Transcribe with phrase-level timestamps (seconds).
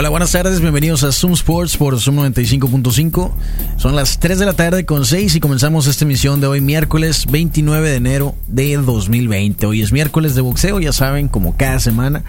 [0.00, 3.32] Hola, buenas tardes, bienvenidos a Zoom Sports por Zoom 95.5.
[3.78, 7.26] Son las 3 de la tarde con 6 y comenzamos esta emisión de hoy miércoles
[7.28, 9.66] 29 de enero de 2020.
[9.66, 12.22] Hoy es miércoles de boxeo, ya saben, como cada semana.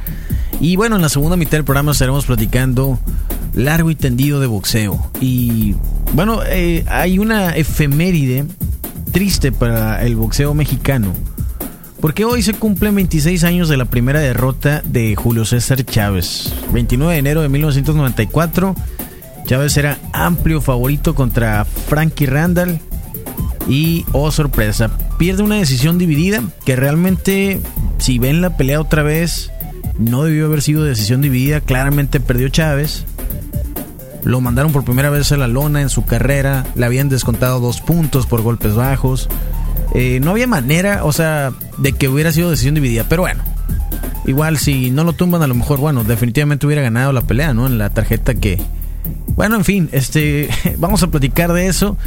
[0.60, 2.98] Y bueno, en la segunda mitad del programa estaremos platicando
[3.54, 5.12] largo y tendido de boxeo.
[5.22, 5.76] Y
[6.14, 8.46] bueno, eh, hay una efeméride
[9.12, 11.14] triste para el boxeo mexicano.
[12.02, 16.54] Porque hoy se cumplen 26 años de la primera derrota de Julio César Chávez.
[16.72, 18.74] 29 de enero de 1994.
[19.46, 22.80] Chávez era amplio favorito contra Frankie Randall.
[23.68, 27.60] Y, oh sorpresa, pierde una decisión dividida que realmente,
[27.98, 29.52] si ven la pelea otra vez,
[29.98, 31.60] no debió haber sido decisión dividida.
[31.60, 33.06] Claramente perdió Chávez.
[34.24, 36.66] Lo mandaron por primera vez a la lona en su carrera.
[36.76, 39.28] Le habían descontado dos puntos por golpes bajos.
[39.94, 43.06] Eh, no había manera, o sea, de que hubiera sido decisión dividida.
[43.08, 43.44] Pero bueno,
[44.26, 47.68] igual si no lo tumban, a lo mejor, bueno, definitivamente hubiera ganado la pelea, ¿no?
[47.68, 48.62] En la tarjeta que.
[49.36, 51.98] Bueno, en fin, este, vamos a platicar de eso.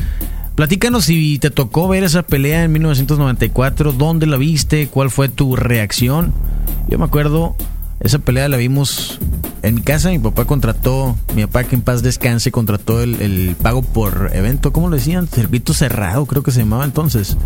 [0.55, 5.57] Platícanos si te tocó ver esa pelea en 1994, dónde la viste, cuál fue tu
[5.57, 6.35] reacción.
[6.89, 7.57] Yo me acuerdo,
[8.01, 9.19] esa pelea la vimos
[9.63, 13.83] en mi casa, mi papá contrató, mi papá que en paz descanse, contrató el, pago
[13.83, 15.29] por evento, ¿cómo lo decían?
[15.29, 17.37] Circuito cerrado, creo que se llamaba entonces.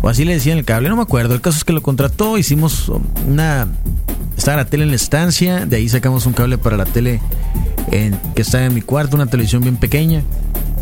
[0.00, 1.34] O así le decían el cable, no me acuerdo.
[1.34, 2.90] El caso es que lo contrató, hicimos
[3.26, 3.68] una...
[4.36, 7.20] Estaba la tele en la estancia, de ahí sacamos un cable para la tele
[7.90, 10.22] que está en mi cuarto, una televisión bien pequeña.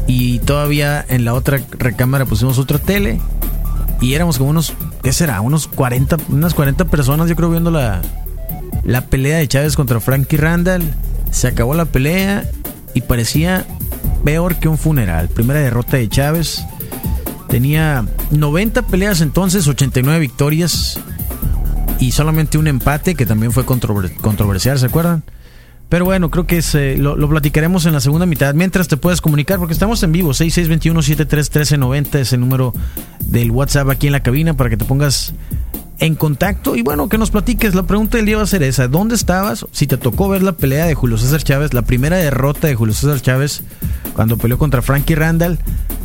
[0.07, 3.21] Y todavía en la otra recámara pusimos otra tele.
[4.01, 5.41] Y éramos como unos, ¿qué será?
[5.41, 8.03] Unos 40, unas 40 personas, yo creo, viendo la,
[8.85, 10.83] la pelea de Chávez contra Frankie Randall.
[11.31, 12.45] Se acabó la pelea
[12.95, 13.67] y parecía
[14.25, 15.29] peor que un funeral.
[15.29, 16.65] Primera derrota de Chávez.
[17.49, 20.99] Tenía 90 peleas entonces, 89 victorias
[22.01, 25.23] y solamente un empate que también fue controversial, ¿se acuerdan?
[25.89, 28.55] Pero bueno, creo que eh, lo, lo, platicaremos en la segunda mitad.
[28.55, 32.73] Mientras te puedes comunicar, porque estamos en vivo, 6621-731390 es el número
[33.27, 35.35] del WhatsApp aquí en la cabina para que te pongas
[35.99, 37.75] en contacto y bueno, que nos platiques.
[37.75, 38.89] La pregunta del día va a ser esa.
[38.89, 39.67] ¿Dónde estabas?
[39.73, 42.95] Si te tocó ver la pelea de Julio César Chávez, la primera derrota de Julio
[42.95, 43.63] César Chávez
[44.15, 45.59] cuando peleó contra Frankie Randall.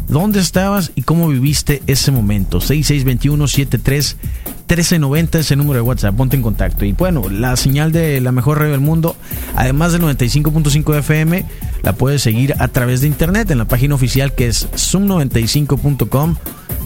[0.07, 2.61] ¿Dónde estabas y cómo viviste ese momento?
[2.61, 6.15] 6621-73-1390 es el número de WhatsApp.
[6.15, 6.85] Ponte en contacto.
[6.85, 9.17] Y bueno, la señal de la mejor radio del mundo,
[9.55, 11.45] además del 95.5 FM,
[11.83, 16.37] la puedes seguir a través de internet en la página oficial que es zoom95.com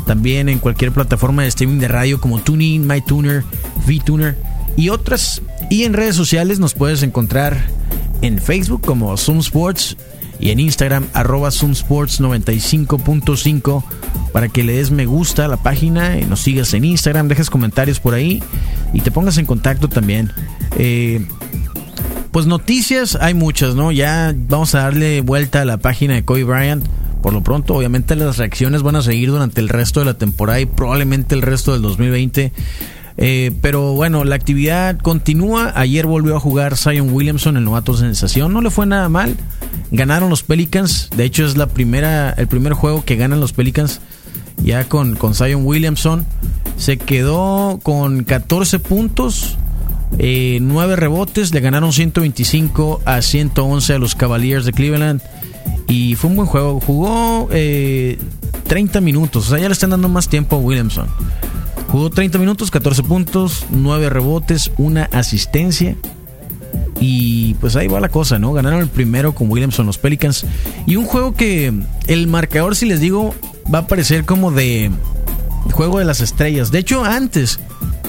[0.05, 3.43] también en cualquier plataforma de streaming de radio como TuneIn, MyTuner,
[3.85, 4.37] VTuner
[4.77, 5.41] y otras.
[5.69, 7.65] Y en redes sociales nos puedes encontrar
[8.21, 9.97] en Facebook como Zoom Sports
[10.39, 13.83] y en Instagram arroba Sports 95.5
[14.33, 17.49] para que le des me gusta a la página y nos sigas en Instagram, dejes
[17.49, 18.41] comentarios por ahí
[18.93, 20.31] y te pongas en contacto también.
[20.77, 21.25] Eh,
[22.31, 23.91] pues noticias hay muchas, ¿no?
[23.91, 26.85] Ya vamos a darle vuelta a la página de Kobe Bryant
[27.21, 30.59] por lo pronto, obviamente las reacciones van a seguir durante el resto de la temporada
[30.59, 32.51] y probablemente el resto del 2020.
[33.17, 35.73] Eh, pero bueno, la actividad continúa.
[35.75, 38.53] Ayer volvió a jugar Zion Williamson, el novato sensación.
[38.53, 39.35] No le fue nada mal.
[39.91, 41.09] Ganaron los Pelicans.
[41.15, 44.01] De hecho, es la primera, el primer juego que ganan los Pelicans
[44.63, 46.25] ya con, con Zion Williamson.
[46.77, 49.57] Se quedó con 14 puntos.
[50.17, 55.21] Eh, 9 rebotes, le ganaron 125 a 111 a los Cavaliers de Cleveland.
[55.91, 56.79] Y fue un buen juego.
[56.79, 59.47] Jugó 30 eh, minutos.
[59.47, 61.07] O sea, ya le están dando más tiempo a Williamson.
[61.89, 65.97] Jugó 30 minutos, 14 puntos, 9 rebotes, una asistencia.
[67.01, 68.53] Y pues ahí va la cosa, ¿no?
[68.53, 70.45] Ganaron el primero con Williamson los Pelicans.
[70.85, 71.73] Y un juego que
[72.07, 73.35] el marcador, si les digo,
[73.73, 74.91] va a parecer como de
[75.73, 76.71] juego de las estrellas.
[76.71, 77.59] De hecho, antes,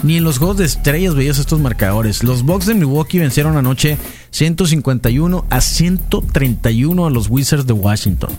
[0.03, 2.23] ni en los juegos de estrellas veías estos marcadores.
[2.23, 3.99] Los Bucks de Milwaukee vencieron anoche
[4.31, 8.31] 151 a 131 a los Wizards de Washington.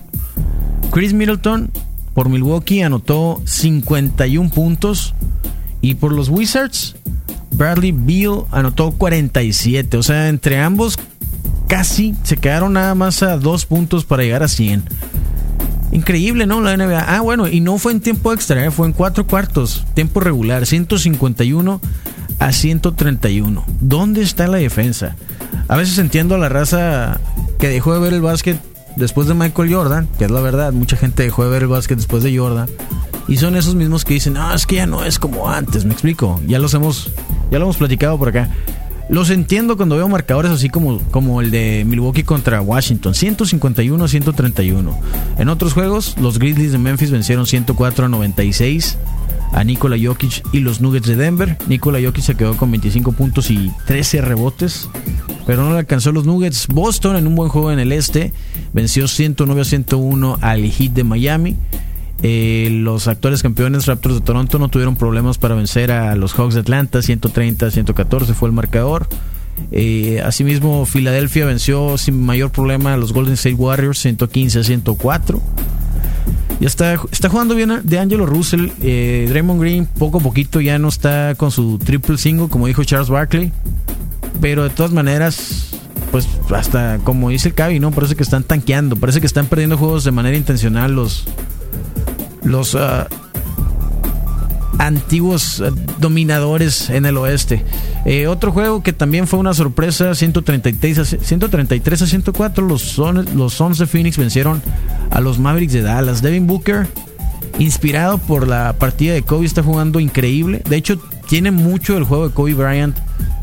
[0.92, 1.72] Chris Middleton
[2.14, 5.16] por Milwaukee anotó 51 puntos
[5.82, 6.96] y por los Wizards
[7.52, 9.98] Bradley Beal anotó 47.
[9.98, 10.98] O sea, entre ambos
[11.68, 14.84] casi se quedaron nada más a dos puntos para llegar a 100.
[15.94, 16.60] Increíble, ¿no?
[16.60, 17.00] La NBA.
[17.08, 18.72] Ah, bueno, y no fue en tiempo extra, ¿eh?
[18.72, 21.80] fue en cuatro cuartos, tiempo regular, 151
[22.40, 23.64] a 131.
[23.80, 25.16] ¿Dónde está la defensa?
[25.68, 27.20] A veces entiendo a la raza
[27.60, 28.60] que dejó de ver el básquet
[28.96, 31.98] después de Michael Jordan, que es la verdad, mucha gente dejó de ver el básquet
[31.98, 32.68] después de Jordan.
[33.28, 35.94] Y son esos mismos que dicen, no, es que ya no es como antes, me
[35.94, 36.42] explico.
[36.48, 37.12] Ya los hemos,
[37.52, 38.50] Ya lo hemos platicado por acá.
[39.10, 45.00] Los entiendo cuando veo marcadores así como, como el de Milwaukee contra Washington, 151 131.
[45.38, 48.98] En otros juegos, los Grizzlies de Memphis vencieron 104 a 96
[49.54, 51.58] a Nikola Jokic y los Nuggets de Denver.
[51.68, 54.90] Nikola Jokic se quedó con 25 puntos y 13 rebotes,
[55.46, 56.68] pero no le alcanzó los Nuggets.
[56.68, 58.34] Boston en un buen juego en el este
[58.74, 61.58] venció 109 a 101 al Heat de Miami.
[62.22, 66.54] Eh, los actuales campeones Raptors de Toronto no tuvieron problemas para vencer a los Hawks
[66.54, 69.08] de Atlanta, 130 a 114 fue el marcador.
[69.72, 75.42] Eh, asimismo, Filadelfia venció sin mayor problema a los Golden State Warriors, 115 a 104.
[76.60, 78.70] Ya está, está jugando bien de Angelo Russell.
[78.82, 82.84] Eh, Draymond Green, poco a poquito, ya no está con su triple single, como dijo
[82.84, 83.52] Charles Barkley.
[84.40, 85.72] Pero de todas maneras,
[86.12, 87.92] pues hasta como dice el Cavi, ¿no?
[87.92, 91.26] Parece que están tanqueando, parece que están perdiendo juegos de manera intencional los,
[92.44, 93.06] los uh,
[94.80, 97.64] antiguos uh, dominadores en el oeste.
[98.06, 103.26] Eh, otro juego que también fue una sorpresa, 133 a, 133 a 104, los, Son,
[103.36, 104.62] los Sons de Phoenix vencieron
[105.10, 106.22] a los Mavericks de Dallas.
[106.22, 106.88] Devin Booker,
[107.60, 110.62] inspirado por la partida de Kobe, está jugando increíble.
[110.68, 111.00] De hecho,
[111.30, 112.98] tiene mucho el juego de Kobe Bryant,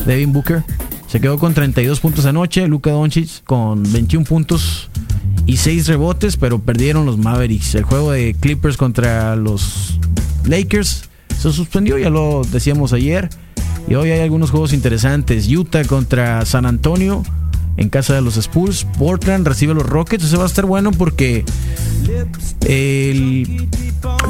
[0.05, 0.63] Devin Booker.
[1.07, 4.91] Se quedó con 32 puntos anoche, Luka Doncic con 21 puntos
[5.51, 7.75] y 6 rebotes, pero perdieron los Mavericks.
[7.75, 9.99] El juego de Clippers contra los
[10.45, 13.29] Lakers se suspendió, ya lo decíamos ayer.
[13.89, 15.49] Y hoy hay algunos juegos interesantes.
[15.49, 17.25] Utah contra San Antonio
[17.79, 18.87] en casa de los Spurs.
[18.97, 20.23] Portland recibe a los Rockets.
[20.23, 21.45] Ese va a estar bueno porque
[22.69, 23.69] el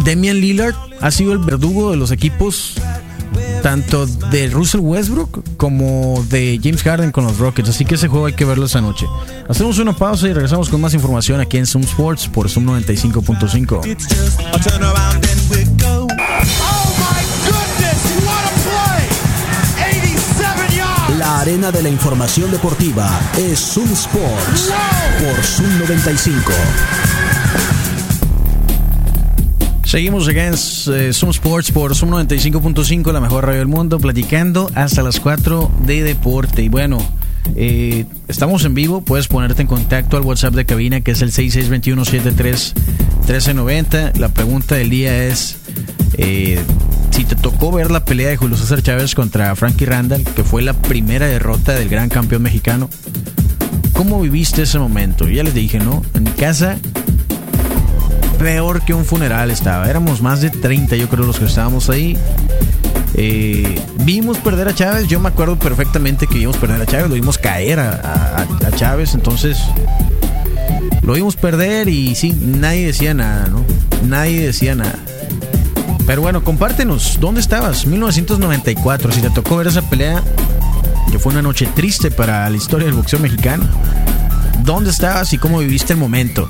[0.07, 2.77] Damian Lillard ha sido el verdugo de los equipos
[3.63, 7.69] tanto de Russell Westbrook como de James Harden con los Rockets.
[7.69, 9.07] Así que ese juego hay que verlo esta noche.
[9.49, 13.97] Hacemos una pausa y regresamos con más información aquí en Zoom Sports por Zoom 95.5.
[21.19, 24.73] La arena de la información deportiva es Zoom Sports
[25.21, 26.53] por Zoom 95.
[29.91, 34.71] Seguimos acá en eh, Zoom Sports por Zoom 95.5, la mejor radio del mundo, platicando
[34.77, 36.63] hasta las 4 de deporte.
[36.63, 36.99] Y bueno,
[37.57, 41.33] eh, estamos en vivo, puedes ponerte en contacto al WhatsApp de cabina que es el
[41.33, 44.17] 6621731390.
[44.17, 45.57] La pregunta del día es
[46.19, 46.61] eh,
[47.11, 50.63] si te tocó ver la pelea de Julio César Chávez contra Frankie Randall, que fue
[50.63, 52.89] la primera derrota del gran campeón mexicano.
[53.93, 55.29] ¿Cómo viviste ese momento?
[55.29, 56.05] Ya les dije, ¿no?
[56.15, 56.79] En mi casa
[58.41, 59.89] peor que un funeral estaba.
[59.89, 62.17] Éramos más de 30, yo creo, los que estábamos ahí.
[63.15, 65.07] Eh, vimos perder a Chávez.
[65.09, 67.09] Yo me acuerdo perfectamente que vimos perder a Chávez.
[67.09, 69.15] Lo vimos caer a, a, Chávez.
[69.15, 69.59] Entonces,
[71.03, 73.63] lo vimos perder y sí, nadie decía nada, ¿no?
[74.09, 74.99] Nadie decía nada.
[76.07, 77.19] Pero bueno, compártenos.
[77.21, 77.87] ¿Dónde estabas?
[77.87, 79.13] 1994.
[79.13, 80.23] Si te tocó ver esa pelea,
[81.13, 83.69] que fue una noche triste para la historia del boxeo mexicano.
[84.65, 86.49] ¿Dónde estabas y cómo viviste el momento?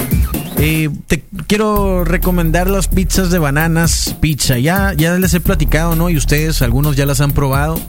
[0.63, 4.59] Eh, te quiero recomendar las pizzas de bananas pizza.
[4.59, 6.11] Ya, ya les he platicado, ¿no?
[6.11, 7.81] Y ustedes, algunos ya las han probado.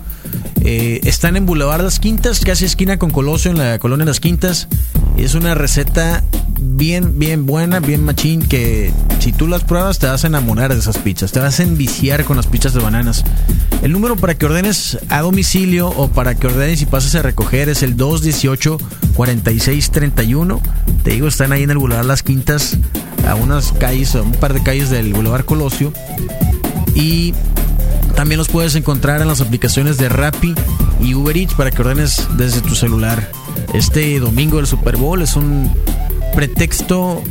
[0.62, 4.70] Eh, están en Boulevard Las Quintas, casi esquina con Colosio, en la colonia Las Quintas.
[5.18, 6.24] Es una receta
[6.62, 10.80] bien, bien buena, bien machín, que si tú las pruebas te vas a enamorar de
[10.80, 13.26] esas pizzas, te vas a enviciar con las pizzas de bananas.
[13.82, 17.68] El número para que ordenes a domicilio o para que ordenes y pases a recoger
[17.68, 20.62] es el 218-4631.
[21.04, 22.78] Te digo, están ahí en el Boulevard Las Quintas,
[23.28, 25.92] a unas calles, un par de calles del Boulevard Colosio.
[26.94, 27.34] Y
[28.16, 30.54] también los puedes encontrar en las aplicaciones de Rappi
[31.00, 33.32] y Uber Eats para que ordenes desde tu celular.
[33.74, 35.72] Este domingo del Super Bowl es un
[36.36, 37.24] pretexto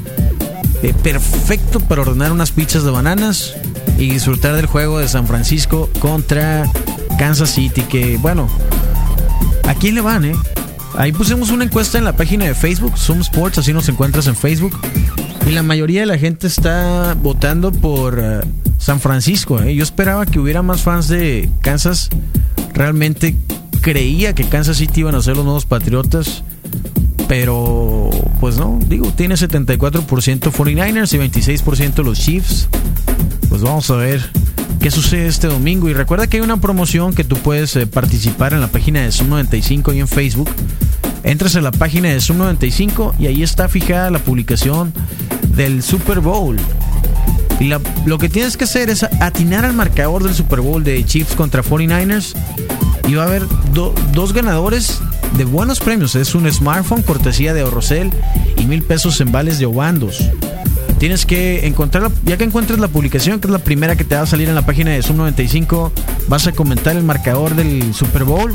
[0.82, 3.54] eh, perfecto para ordenar unas pizzas de bananas
[3.98, 6.70] y disfrutar del juego de San Francisco contra
[7.18, 7.82] Kansas City.
[7.82, 8.48] Que bueno,
[9.68, 10.34] ¿a quién le van, eh?
[10.97, 14.37] Ahí pusimos una encuesta en la página de Facebook, Zoom Sports, así nos encuentras en
[14.37, 14.78] Facebook.
[15.47, 18.40] Y la mayoría de la gente está votando por uh,
[18.78, 19.61] San Francisco.
[19.62, 19.75] ¿eh?
[19.75, 22.11] Yo esperaba que hubiera más fans de Kansas.
[22.75, 23.37] Realmente
[23.80, 26.42] creía que Kansas City iban a ser los nuevos Patriotas.
[27.28, 32.68] Pero, pues no, digo, tiene 74% 49ers y 26% los Chiefs.
[33.49, 34.30] Pues vamos a ver
[34.80, 35.88] qué sucede este domingo.
[35.88, 39.12] Y recuerda que hay una promoción que tú puedes eh, participar en la página de
[39.12, 40.50] Zoom 95 y en Facebook.
[41.22, 44.92] Entras a la página de Zoom 95 y ahí está fijada la publicación
[45.54, 46.56] del Super Bowl.
[47.60, 47.70] Y
[48.06, 51.62] lo que tienes que hacer es atinar al marcador del Super Bowl de Chiefs contra
[51.62, 52.34] 49ers.
[53.06, 55.00] Y va a haber do, dos ganadores
[55.37, 56.14] de buenos premios.
[56.14, 58.10] Es un smartphone cortesía de Orrocel
[58.56, 60.30] y mil pesos en vales de Obandos.
[61.00, 64.21] Tienes que encontrar, ya que encuentres la publicación, que es la primera que te va
[64.21, 65.90] a salir en la página de Zoom 95,
[66.28, 68.54] vas a comentar el marcador del Super Bowl,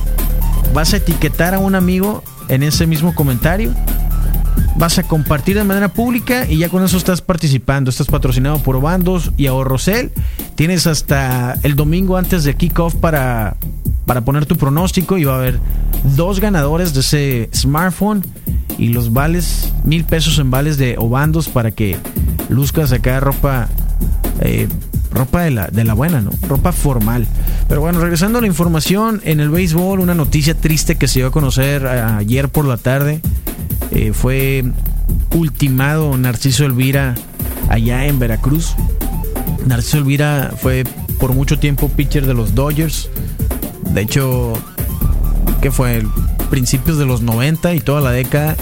[0.73, 3.73] vas a etiquetar a un amigo en ese mismo comentario
[4.77, 7.89] vas a compartir de manera pública y ya con eso estás participando.
[7.89, 10.11] Estás patrocinado por Obandos y Ahorrocel.
[10.55, 13.57] Tienes hasta el domingo antes de kickoff para,
[14.05, 15.59] para poner tu pronóstico y va a haber
[16.15, 18.25] dos ganadores de ese smartphone
[18.77, 21.97] y los vales, mil pesos en vales de Obandos para que
[22.49, 23.67] luzcas acá ropa.
[24.41, 24.67] Eh,
[25.11, 26.31] ropa de la, de la buena, ¿no?
[26.47, 27.25] Ropa formal.
[27.67, 31.27] Pero bueno, regresando a la información, en el béisbol, una noticia triste que se dio
[31.27, 33.21] a conocer ayer por la tarde.
[33.91, 34.63] Eh, fue
[35.33, 37.15] ultimado Narciso Elvira
[37.69, 38.75] allá en Veracruz.
[39.65, 40.83] Narciso Elvira fue
[41.19, 43.09] por mucho tiempo pitcher de los Dodgers.
[43.93, 44.53] De hecho,
[45.61, 46.03] que fue
[46.49, 48.55] principios de los 90 y toda la década.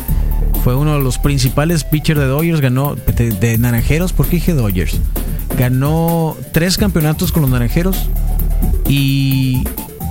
[0.64, 2.62] Fue uno de los principales pitchers de Dodgers.
[2.62, 4.14] Ganó de, Naranjeros.
[4.14, 4.98] ¿Por qué dije Dodgers?
[5.58, 8.10] Ganó tres campeonatos con los Naranjeros.
[8.88, 9.64] Y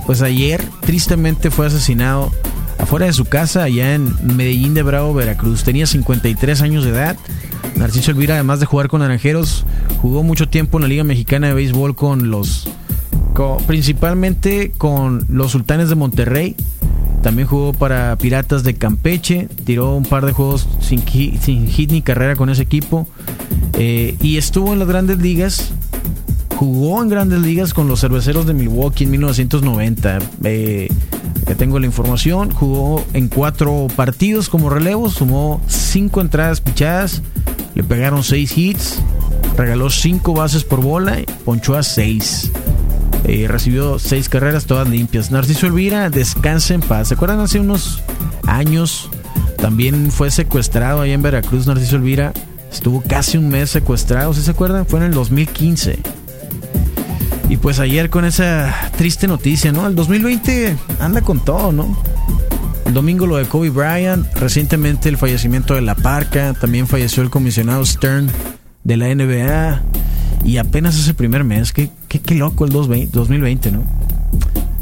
[0.05, 2.31] pues ayer tristemente fue asesinado
[2.77, 5.63] afuera de su casa allá en Medellín de Bravo, Veracruz.
[5.63, 7.17] Tenía 53 años de edad.
[7.75, 9.65] Narciso Elvira, además de jugar con Naranjeros,
[10.01, 12.69] jugó mucho tiempo en la Liga Mexicana de Béisbol con los.
[13.65, 16.55] principalmente con los Sultanes de Monterrey.
[17.23, 19.47] También jugó para Piratas de Campeche.
[19.65, 23.07] Tiró un par de juegos sin, hit ni carrera con ese equipo.
[23.79, 25.73] Eh, y estuvo en las grandes ligas
[26.55, 30.19] jugó en grandes ligas con los cerveceros de Milwaukee en 1990.
[30.43, 30.87] Eh,
[31.55, 32.51] tengo la información.
[32.51, 37.21] Jugó en cuatro partidos como relevo, sumó cinco entradas pichadas,
[37.75, 39.01] le pegaron seis hits,
[39.57, 42.51] regaló cinco bases por bola, ponchó a seis.
[43.25, 45.31] Eh, recibió seis carreras todas limpias.
[45.31, 47.07] Narciso Elvira, descansa en paz.
[47.07, 48.01] ¿Se acuerdan hace unos
[48.45, 49.09] años?
[49.57, 52.33] También fue secuestrado ahí en Veracruz, Narciso Elvira.
[52.71, 54.85] Estuvo casi un mes secuestrado, ¿sí se acuerdan?
[54.85, 55.99] Fue en el 2015.
[57.49, 59.87] Y pues ayer con esa triste noticia, ¿no?
[59.87, 61.97] El 2020 anda con todo, ¿no?
[62.85, 67.29] El domingo lo de Kobe Bryant, recientemente el fallecimiento de La Parca, también falleció el
[67.29, 68.29] comisionado Stern
[68.83, 69.81] de la NBA
[70.43, 71.89] y apenas ese primer mes, qué,
[72.19, 73.83] qué, loco el 2020, ¿no?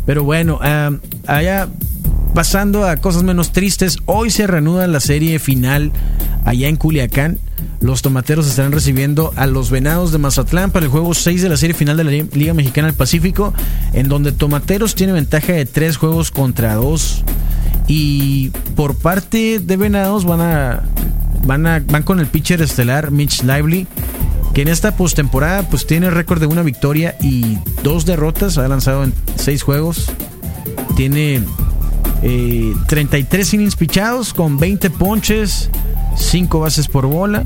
[0.06, 0.60] Pero bueno,
[1.28, 1.70] allá
[2.34, 5.92] pasando a cosas menos tristes, hoy se reanuda la serie final
[6.46, 7.40] allá en Culiacán.
[7.80, 11.58] Los tomateros estarán recibiendo a los venados de Mazatlán para el juego 6 de la
[11.58, 13.54] serie final de la Liga Mexicana del Pacífico,
[13.94, 17.24] en donde Tomateros tiene ventaja de 3 juegos contra 2.
[17.88, 20.84] Y por parte de venados van a,
[21.46, 23.88] van a van con el pitcher estelar Mitch Lively
[24.54, 29.04] que en esta postemporada pues tiene récord de una victoria y dos derrotas, ha lanzado
[29.04, 30.12] en seis juegos,
[30.96, 31.42] tiene
[32.88, 35.70] 33 eh, innings pichados con 20 ponches,
[36.18, 37.46] 5 bases por bola.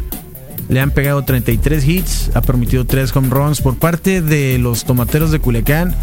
[0.68, 5.30] Le han pegado 33 hits, ha permitido 3 home runs por parte de los tomateros
[5.30, 5.96] de Culiacán.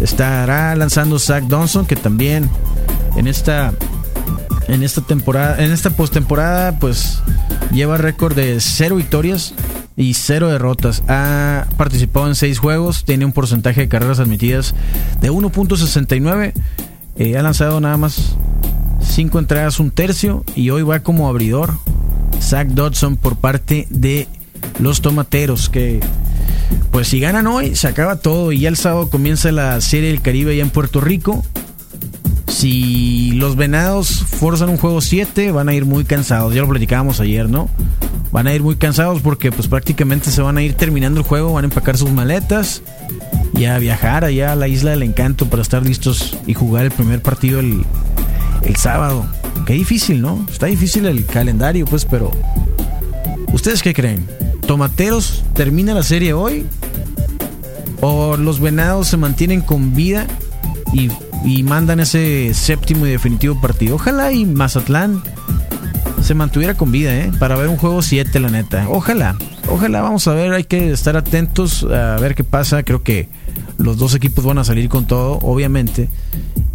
[0.00, 2.50] Estará lanzando Zach Donson, que también
[3.16, 3.72] en esta
[4.66, 7.20] en esta temporada, en esta postemporada, pues
[7.72, 9.54] lleva récord de 0 victorias
[9.98, 11.02] y 0 derrotas.
[11.08, 14.74] Ha participado en 6 juegos, tiene un porcentaje de carreras admitidas
[15.20, 16.54] de 1.69
[17.18, 18.36] eh, ha lanzado nada más
[19.02, 20.44] 5 entradas, un tercio.
[20.54, 21.74] Y hoy va como abridor
[22.40, 24.28] Zach Dodson por parte de
[24.78, 25.68] los tomateros.
[25.68, 26.00] Que
[26.92, 28.52] pues si ganan hoy, se acaba todo.
[28.52, 31.44] Y ya el sábado comienza la Serie del Caribe allá en Puerto Rico.
[32.46, 36.54] Si los venados forzan un juego 7, van a ir muy cansados.
[36.54, 37.68] Ya lo platicábamos ayer, ¿no?
[38.38, 41.54] Van a ir muy cansados porque pues prácticamente se van a ir terminando el juego,
[41.54, 42.82] van a empacar sus maletas
[43.52, 46.92] y a viajar allá a la isla del encanto para estar listos y jugar el
[46.92, 47.84] primer partido el,
[48.62, 49.26] el sábado.
[49.66, 50.46] Qué difícil, ¿no?
[50.52, 52.30] Está difícil el calendario, pues, pero...
[53.52, 54.24] ¿Ustedes qué creen?
[54.68, 56.64] ¿Tomateros termina la serie hoy?
[58.00, 60.28] ¿O los venados se mantienen con vida
[60.92, 61.10] y,
[61.44, 63.96] y mandan ese séptimo y definitivo partido?
[63.96, 65.24] Ojalá y Mazatlán
[66.22, 67.30] se mantuviera con vida, ¿eh?
[67.38, 68.86] Para ver un juego 7, la neta.
[68.88, 69.36] Ojalá.
[69.68, 72.82] Ojalá, vamos a ver, hay que estar atentos a ver qué pasa.
[72.82, 73.28] Creo que
[73.78, 76.08] los dos equipos van a salir con todo, obviamente.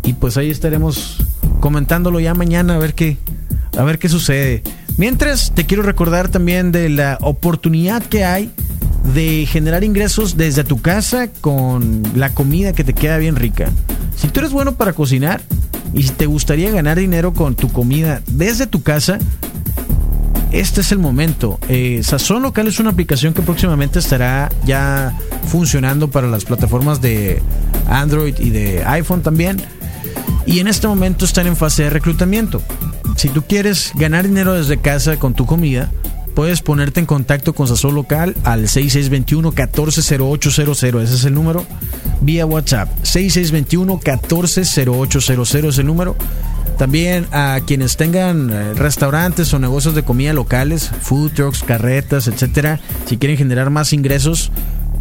[0.04, 1.26] Y pues ahí estaremos
[1.60, 3.18] comentándolo ya mañana a ver qué,
[3.78, 4.64] a ver qué sucede.
[4.98, 8.52] Mientras, te quiero recordar también de la oportunidad que hay
[9.14, 13.70] de generar ingresos desde tu casa con la comida que te queda bien rica.
[14.16, 15.42] Si tú eres bueno para cocinar,
[15.94, 19.20] y si te gustaría ganar dinero con tu comida desde tu casa,
[20.52, 21.60] este es el momento.
[21.68, 27.42] Eh, Sazón Local es una aplicación que próximamente estará ya funcionando para las plataformas de
[27.88, 29.62] Android y de iPhone también.
[30.46, 32.62] Y en este momento están en fase de reclutamiento.
[33.16, 35.92] Si tú quieres ganar dinero desde casa con tu comida,
[36.34, 41.02] puedes ponerte en contacto con Sazón Local al 6621-140800.
[41.02, 41.66] Ese es el número.
[42.22, 42.90] Vía WhatsApp.
[43.04, 46.16] 6621-140800 es el número.
[46.78, 52.80] También a quienes tengan eh, restaurantes o negocios de comida locales, food trucks, carretas, etcétera,
[53.06, 54.52] si quieren generar más ingresos,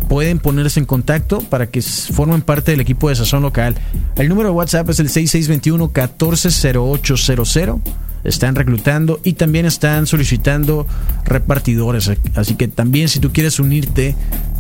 [0.09, 3.77] pueden ponerse en contacto para que formen parte del equipo de Sazón Local.
[4.17, 7.81] El número de WhatsApp es el 6621-140800
[8.25, 10.87] están reclutando y también están solicitando
[11.25, 12.11] repartidores.
[12.35, 14.15] Así que también si tú quieres unirte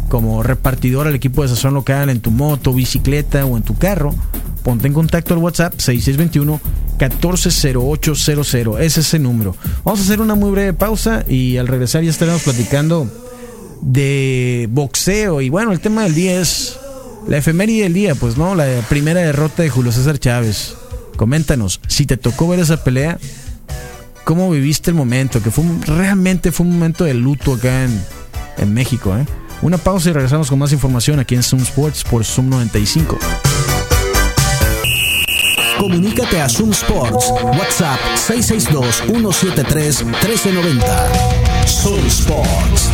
[0.08, 4.14] como repartidor al equipo de sazón local en tu moto, bicicleta o en tu carro,
[4.62, 6.60] ponte en contacto al WhatsApp 6621
[6.98, 8.80] 140800.
[8.80, 9.56] Ese es el número.
[9.84, 13.10] Vamos a hacer una muy breve pausa y al regresar ya estaremos platicando
[13.80, 15.40] de boxeo.
[15.40, 16.78] Y bueno, el tema del día es
[17.26, 20.74] la efeméride del día, pues no, la primera derrota de Julio César Chávez.
[21.16, 23.18] Coméntanos, si te tocó ver esa pelea,
[24.24, 28.04] cómo viviste el momento, que fue realmente fue un momento de luto acá en,
[28.58, 29.16] en México.
[29.16, 29.24] ¿eh?
[29.62, 33.18] Una pausa y regresamos con más información aquí en Zoom Sports por Zoom 95.
[35.78, 37.30] Comunícate a Zoom Sports.
[37.42, 37.98] WhatsApp
[38.28, 40.82] 662-173-1390.
[41.66, 42.88] Zoom Sports.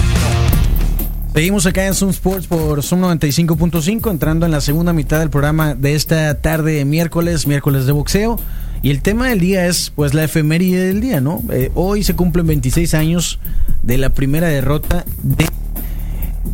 [1.35, 5.75] Seguimos acá en Zoom Sports por Zoom 95.5, entrando en la segunda mitad del programa
[5.75, 8.39] de esta tarde de miércoles, miércoles de boxeo.
[8.83, 11.43] Y el tema del día es pues la efeméride del día, ¿no?
[11.51, 13.41] Eh, hoy se cumplen 26 años
[13.83, 15.47] de la primera derrota de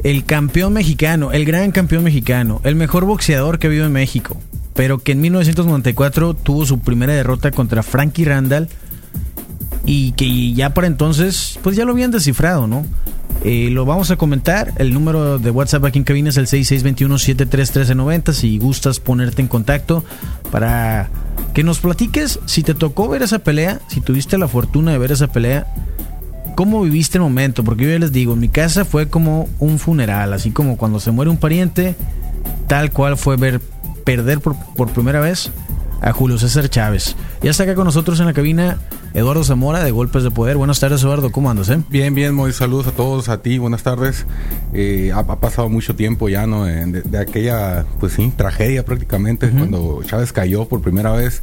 [0.02, 4.38] el campeón mexicano, el gran campeón mexicano, el mejor boxeador que habido en México,
[4.75, 8.69] pero que en 1994 tuvo su primera derrota contra Frankie Randall
[9.87, 12.85] y que ya para entonces pues ya lo habían descifrado, ¿no?
[13.44, 14.72] Lo vamos a comentar.
[14.78, 18.32] El número de WhatsApp aquí en cabina es el 6621-731390.
[18.32, 20.02] Si gustas ponerte en contacto
[20.50, 21.10] para
[21.52, 25.12] que nos platiques si te tocó ver esa pelea, si tuviste la fortuna de ver
[25.12, 25.66] esa pelea,
[26.56, 27.64] ¿cómo viviste el momento?
[27.64, 30.98] Porque yo ya les digo, en mi casa fue como un funeral, así como cuando
[30.98, 31.96] se muere un pariente,
[32.66, 33.60] tal cual fue ver
[34.04, 35.50] perder por, por primera vez
[36.04, 37.17] a Julio César Chávez.
[37.43, 38.78] Ya está acá con nosotros en la cabina
[39.14, 40.58] Eduardo Zamora de Golpes de Poder.
[40.58, 41.32] Buenas tardes, Eduardo.
[41.32, 41.71] ¿Cómo andas?
[41.71, 41.80] Eh?
[41.88, 43.56] Bien, bien, muy saludos a todos, a ti.
[43.56, 44.26] Buenas tardes.
[44.75, 46.64] Eh, ha, pasado mucho tiempo ya, ¿no?
[46.64, 51.40] De, aquella, pues sí, tragedia prácticamente, cuando Chávez cayó por primera vez.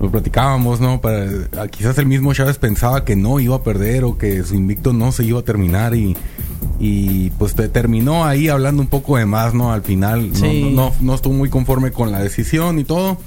[0.00, 1.02] Lo platicábamos, ¿no?
[1.02, 1.28] Para,
[1.70, 5.12] quizás el mismo Chávez pensaba que no iba a perder o que su invicto no
[5.12, 6.16] se iba a terminar y,
[6.80, 9.72] y pues terminó ahí hablando un poco de más, ¿no?
[9.72, 13.18] Al final no, no, no estuvo muy conforme con la decisión y todo,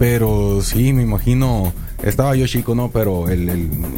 [0.00, 2.90] pero sí, me imagino estaba yo chico, ¿no?
[2.90, 3.50] Pero el,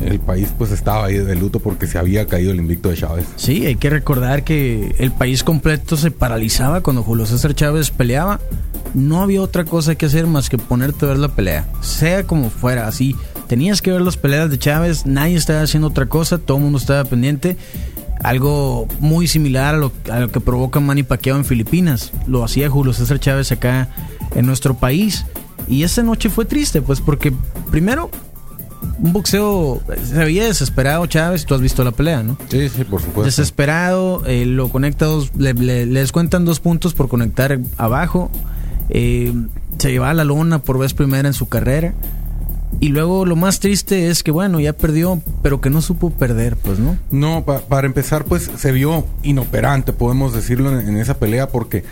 [0.05, 3.25] el, país pues estaba ahí de luto porque se había caído el invicto de Chávez.
[3.37, 8.41] Sí, hay que recordar que el país completo se paralizaba cuando Julio César Chávez peleaba.
[8.95, 11.69] No había otra cosa que hacer más que ponerte a ver la pelea.
[11.83, 13.15] Sea como fuera, así.
[13.47, 16.79] Tenías que ver las peleas de Chávez, nadie estaba haciendo otra cosa, todo el mundo
[16.79, 17.57] estaba pendiente.
[18.25, 22.11] Algo muy similar a lo, a lo que provoca Manny Pacquiao en Filipinas.
[22.27, 23.89] Lo hacía Julio César Chávez acá
[24.35, 25.25] en nuestro país.
[25.73, 27.33] Y esa noche fue triste, pues porque
[27.71, 28.11] primero
[28.99, 32.37] un boxeo se había desesperado Chávez, tú has visto la pelea, ¿no?
[32.51, 33.23] Sí, sí, por supuesto.
[33.23, 35.55] Desesperado, eh, lo conecta dos, le,
[35.87, 38.31] les cuentan dos puntos por conectar abajo.
[38.91, 39.33] Eh,
[39.79, 41.95] se lleva la lona por vez primera en su carrera.
[42.81, 46.57] Y luego lo más triste es que, bueno, ya perdió, pero que no supo perder,
[46.57, 46.97] pues, ¿no?
[47.11, 51.85] No, para empezar, pues se vio inoperante, podemos decirlo, en, esa pelea, porque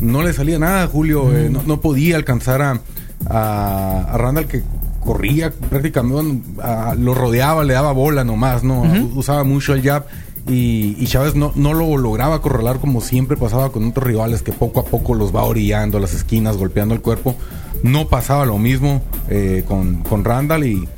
[0.00, 1.36] no le salía nada, Julio.
[1.36, 2.80] Eh, no, podía alcanzar a,
[3.26, 4.62] a, Randall que
[5.00, 6.52] corría prácticamente,
[6.98, 8.82] lo rodeaba, le daba bola nomás, ¿no?
[9.14, 10.06] Usaba mucho el jab.
[10.50, 14.80] Y, Chávez no, no lo lograba corralar como siempre pasaba con otros rivales que poco
[14.80, 17.34] a poco los va orillando a las esquinas, golpeando el cuerpo.
[17.82, 20.88] No pasaba lo mismo eh, con, con, Randall y,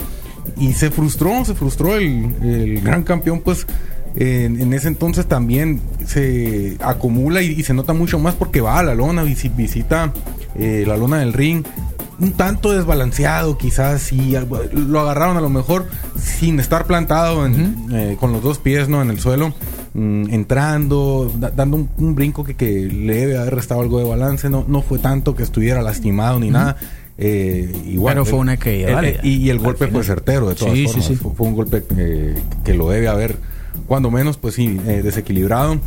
[0.57, 3.67] y, se frustró, se frustró el, gran campeón, pues
[4.15, 8.95] en, ese entonces también se acumula y, se nota mucho más porque va a la
[8.95, 10.13] lona, visita
[10.55, 11.65] eh, la lona del ring
[12.21, 14.37] un tanto desbalanceado, quizás, y
[14.73, 19.01] lo agarraron a lo mejor sin estar plantado eh, con los dos pies ¿no?
[19.01, 19.55] en el suelo,
[19.95, 24.65] mm, entrando, dando un, brinco que, que, le debe haber restado algo de balance, no,
[24.69, 26.77] no fue tanto que estuviera lastimado ni nada.
[27.23, 31.19] Eh, igual, Pero fue una que eh, y, el golpe fue certero, de todas formas.
[31.37, 31.85] Fue, un golpe
[32.65, 33.37] que lo debe haber
[33.91, 35.81] cuando menos, pues sí, eh, desequilibrado.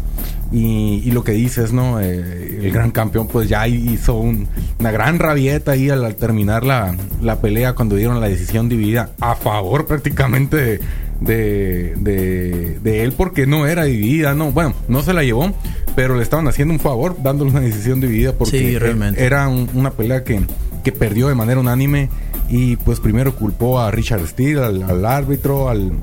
[0.52, 2.02] Y, lo que dices, ¿no?
[2.02, 6.98] Eh, el gran campeón, pues ya hizo una gran rabieta ahí al, terminar la,
[7.42, 10.82] pelea cuando dieron la decisión dividida a favor prácticamente
[11.22, 14.52] de, de, él, porque no era dividida, ¿no?
[14.52, 15.54] Bueno, no se la llevó,
[15.96, 18.78] pero le estaban haciendo un favor dándole una decisión dividida porque
[19.16, 20.42] era una pelea que,
[20.84, 22.10] que perdió de manera unánime
[22.50, 25.94] y pues primero culpó a Richard Steele, al árbitro, al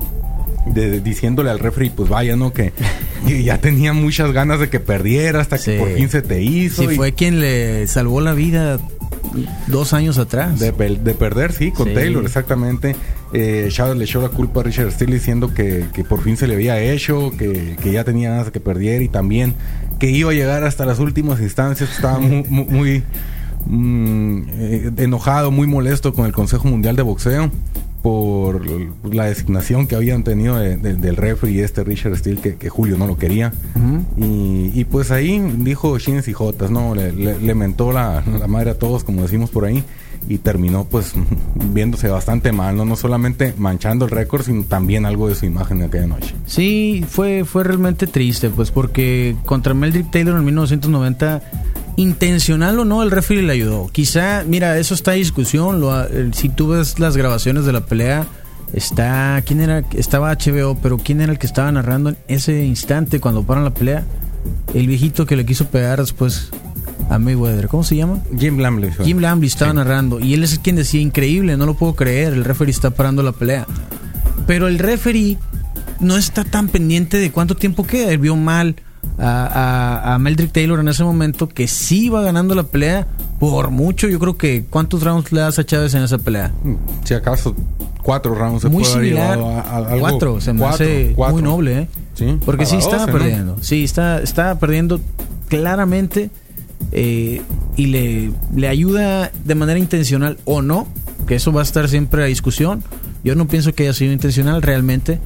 [0.65, 2.53] de- diciéndole al refri, pues vaya, ¿no?
[2.53, 2.73] Que,
[3.27, 5.71] que ya tenía muchas ganas de que perdiera hasta Sí.
[5.71, 6.83] que por fin se te hizo.
[6.83, 8.79] Sí, y fue quien le salvó la vida
[9.67, 10.59] dos años atrás.
[10.59, 11.93] de, de perder, sí, con Sí.
[11.93, 12.95] Taylor, exactamente.
[13.33, 16.47] Eh, Chávez le echó la culpa a Richard Steele diciendo que, que por fin se
[16.47, 19.53] le había hecho, que, que ya tenía ganas de que perdiera y también
[19.99, 21.89] que iba a llegar hasta las últimas instancias.
[21.91, 23.03] Estaba mu- mu- muy,
[23.67, 27.51] mm, eh, enojado, muy molesto con el Consejo Mundial de Boxeo
[28.01, 28.61] por
[29.13, 32.97] la designación que habían tenido de- de- del referee este Richard Steele que, que Julio
[32.97, 33.51] no lo quería.
[33.75, 34.05] Ujú.
[34.17, 38.47] y, y pues ahí dijo chines y jotas no le, le- le mentó la, la
[38.47, 39.83] madre a todos como decimos por ahí
[40.29, 41.13] y terminó pues
[41.73, 45.79] viéndose bastante mal no no solamente manchando el récord sino también algo de su imagen
[45.79, 46.33] de aquella noche.
[46.45, 51.41] Sí, fue, fue realmente triste, pues porque contra Meldrick Taylor en 1990,
[52.01, 53.89] intencional o no, el referee le ayudó.
[53.91, 55.79] Quizá, mira, eso está en discusión.
[55.79, 55.93] Lo,
[56.33, 58.25] si tú ves las grabaciones de la pelea,
[58.73, 59.41] está.
[59.45, 59.83] ¿Quién era?
[59.93, 63.73] Estaba HBO, pero ¿quién era el que estaba narrando en ese instante cuando paran la
[63.73, 64.03] pelea?
[64.73, 66.49] El viejito que le quiso pegar después
[67.09, 67.67] a Mayweather.
[67.67, 68.19] ¿Cómo se llama?
[68.37, 69.05] Jim Lamley fue.
[69.05, 69.77] Jim Lambley estaba Sí.
[69.77, 73.21] narrando y él es quien decía increíble, no lo puedo creer, el referee está parando
[73.23, 73.65] la pelea.
[74.47, 75.37] Pero el referee
[75.99, 78.11] no está tan pendiente de cuánto tiempo queda.
[78.11, 78.75] Él vio mal
[79.21, 83.07] a, a, a Meldrick Taylor en ese momento que sí iba ganando la pelea
[83.39, 84.07] por mucho.
[84.09, 86.51] Yo creo que ¿cuántos rounds le das a Chávez en esa pelea?
[87.03, 87.55] si acaso
[88.01, 89.39] cuatro rounds se muy puede similar.
[89.39, 91.33] a- algo- cuatro, se me cuatro, hace cuatro.
[91.35, 91.87] muy noble, ¿eh?
[92.15, 93.17] Sí, Porque sí estaba 12, ¿no?
[93.19, 93.57] perdiendo.
[93.61, 94.99] Sí, está, está perdiendo
[95.47, 96.29] claramente
[96.91, 97.41] eh,
[97.77, 100.87] y le, le ayuda de manera intencional o no,
[101.27, 102.83] que eso va a estar siempre a discusión.
[103.23, 105.19] Yo no pienso que haya sido intencional realmente.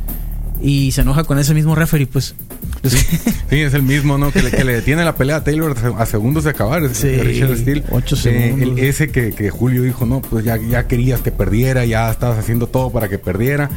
[0.61, 2.33] Y se enoja con ese mismo referee, pues.
[3.49, 4.31] Sí, es el mismo, ¿no?
[4.31, 6.83] Que le, que le detiene la pelea a Taylor a segundos de acabar.
[6.83, 7.83] Es Sí, Richard Steele.
[7.91, 8.79] ocho Eh, el- segundos.
[8.79, 12.67] ese que, que Julio dijo, no, pues ya, ya querías que perdiera, ya estabas haciendo
[12.67, 13.69] todo para que perdiera.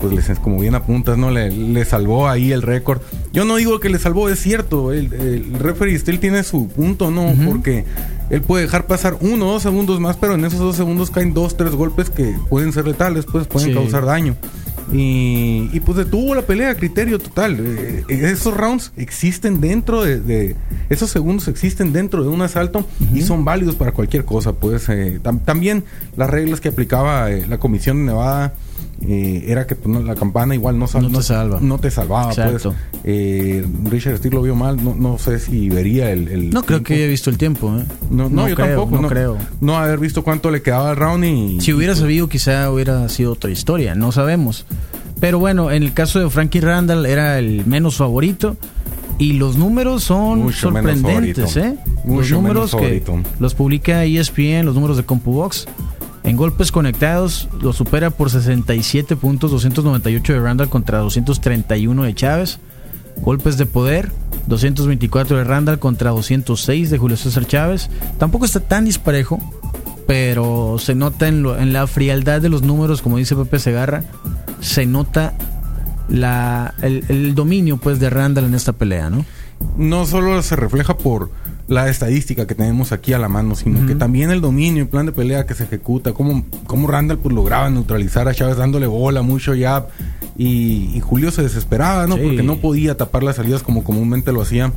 [0.00, 1.32] Pues les, como bien apuntas, ¿no?
[1.32, 3.00] Le, le salvó ahí el récord.
[3.32, 4.92] Yo no digo que le salvó, es cierto.
[4.92, 7.34] El, el referee Steele tiene su punto, ¿no?
[7.44, 7.84] Porque
[8.30, 11.34] él puede dejar pasar uno o dos segundos más, pero en esos dos segundos caen
[11.34, 13.74] dos, tres golpes que pueden ser letales, pues pueden Sí.
[13.74, 14.36] causar daño.
[14.92, 17.56] Y, y, pues detuvo la pelea a criterio total.
[17.60, 20.56] Eh, esos rounds existen dentro de, de-
[20.88, 24.52] Esos segundos existen dentro de un asalto y son válidos para cualquier cosa.
[24.52, 25.84] Pues eh, tam- también
[26.16, 28.54] las reglas que aplicaba eh, la Comisión de Nevada
[29.06, 31.58] eh, era que pues, no, la campana igual no, sal- No te salva.
[31.60, 32.32] No te salvaba.
[32.34, 32.68] Pues.
[33.04, 34.82] Eh, Richard Steele lo vio mal.
[34.82, 36.28] No, no sé si vería el.
[36.28, 37.84] el No creo que haya visto el tiempo, ¿eh?
[38.10, 39.02] No, no, yo creo, tampoco.
[39.02, 39.38] No, creo.
[39.60, 41.60] No haber visto cuánto le quedaba el round y.
[41.60, 44.66] Si hubiera sabido, quizá hubiera sido otra historia, no sabemos.
[45.20, 48.56] Pero bueno, en el caso de Frankie Randall era el menos favorito
[49.18, 51.56] y los números son Mucho sorprendentes.
[51.56, 51.76] ¿eh?
[52.04, 53.02] los Mucho números menos que
[53.40, 55.66] los publica ESPN, los números de CompuBox.
[56.28, 62.58] En golpes conectados lo supera por 67 puntos, 298 de Randall contra 231 de Chávez.
[63.22, 64.12] Golpes de poder,
[64.46, 67.88] 224 de Randall contra 206 de Julio César Chávez.
[68.18, 69.40] Tampoco está tan disparejo,
[70.06, 74.04] pero se nota en, lo- en la frialdad de los números, como dice Pepe Segarra,
[74.60, 75.34] se nota
[76.10, 79.24] el, el dominio pues de Randall en esta pelea, ¿no?
[79.76, 81.30] no solo se refleja por
[81.68, 85.04] la estadística que tenemos aquí a la mano, sino que también el dominio, el plan
[85.04, 89.20] de pelea que se ejecuta, cómo, cómo Randall pues lograba neutralizar a Chávez dándole bola,
[89.20, 89.88] mucho jab,
[90.38, 92.16] y, y Julio se desesperaba, ¿no?
[92.16, 92.22] Sí.
[92.22, 94.72] Porque no podía tapar las salidas como comúnmente lo hacía.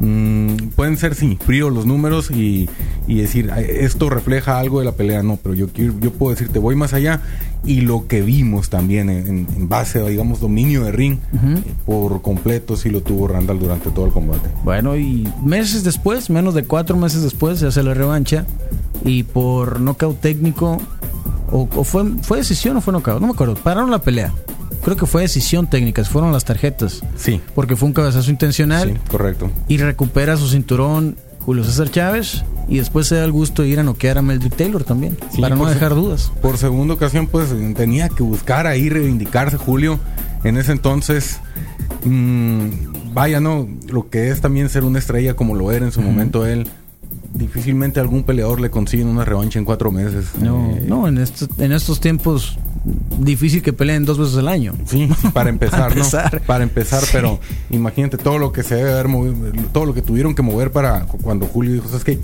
[0.00, 2.68] Mm, pueden ser, sí, fríos los números y,
[3.06, 6.30] y decir, "Ay, esto refleja algo de la pelea, no, pero yo, quiero, yo puedo
[6.32, 7.20] decirte, voy más allá.
[7.62, 12.74] Y lo que vimos también en, base a, digamos, dominio de ring, eh, por completo
[12.76, 14.48] sí lo tuvo Randall durante todo el combate.
[14.64, 18.46] Bueno, y meses después, menos de cuatro meses después, se hace la revancha.
[19.04, 20.78] Y por nocaut técnico,
[21.52, 23.54] o, o fue, fue decisión o fue nocaut, no me acuerdo.
[23.54, 24.32] Pararon la pelea.
[24.82, 27.02] Creo que fue decisión técnica, fueron las tarjetas.
[27.16, 28.88] Sí, Porque fue un cabezazo intencional.
[28.92, 29.50] sí, correcto.
[29.68, 32.44] Y recupera su cinturón Julio César Chávez.
[32.68, 35.18] Y después se da el gusto de ir a noquear a Meldrick Taylor también.
[35.32, 36.30] Sí, para no dejar dudas.
[36.40, 39.98] Por segunda ocasión, pues tenía que buscar ahí reivindicarse Julio.
[40.44, 41.40] En ese entonces,
[42.04, 43.68] mm, vaya, ¿no?
[43.88, 46.68] Lo que es también ser una estrella como lo era en su momento él.
[47.32, 50.26] Difícilmente algún peleador le consigue una revancha en cuatro meses.
[50.40, 52.58] No, Eh, no en, estos, en estos tiempos,
[53.18, 54.72] difícil que peleen dos veces al año.
[54.86, 56.34] Sí, para empezar, Para empezar.
[56.34, 56.40] ¿no?
[56.46, 57.08] Para empezar, Sí.
[57.12, 57.38] pero
[57.70, 59.34] imagínate todo lo que se debe haber movido,
[59.72, 62.18] todo lo que tuvieron que mover para cu- cuando Julio dijo, ¿sabes qué?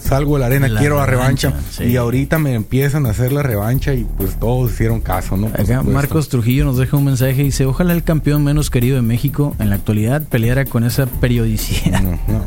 [0.00, 1.48] Salgo de la arena, La quiero la revancha.
[1.50, 1.84] revancha, sí.
[1.84, 5.48] Y ahorita me empiezan a hacer la revancha y pues todos hicieron caso, ¿no?
[5.48, 5.82] Acá.
[5.82, 9.54] Marcos Trujillo nos deja un mensaje y dice, ojalá el campeón menos querido de México
[9.58, 12.02] en la actualidad peleara con esa periodicidad.
[12.02, 12.44] No, no,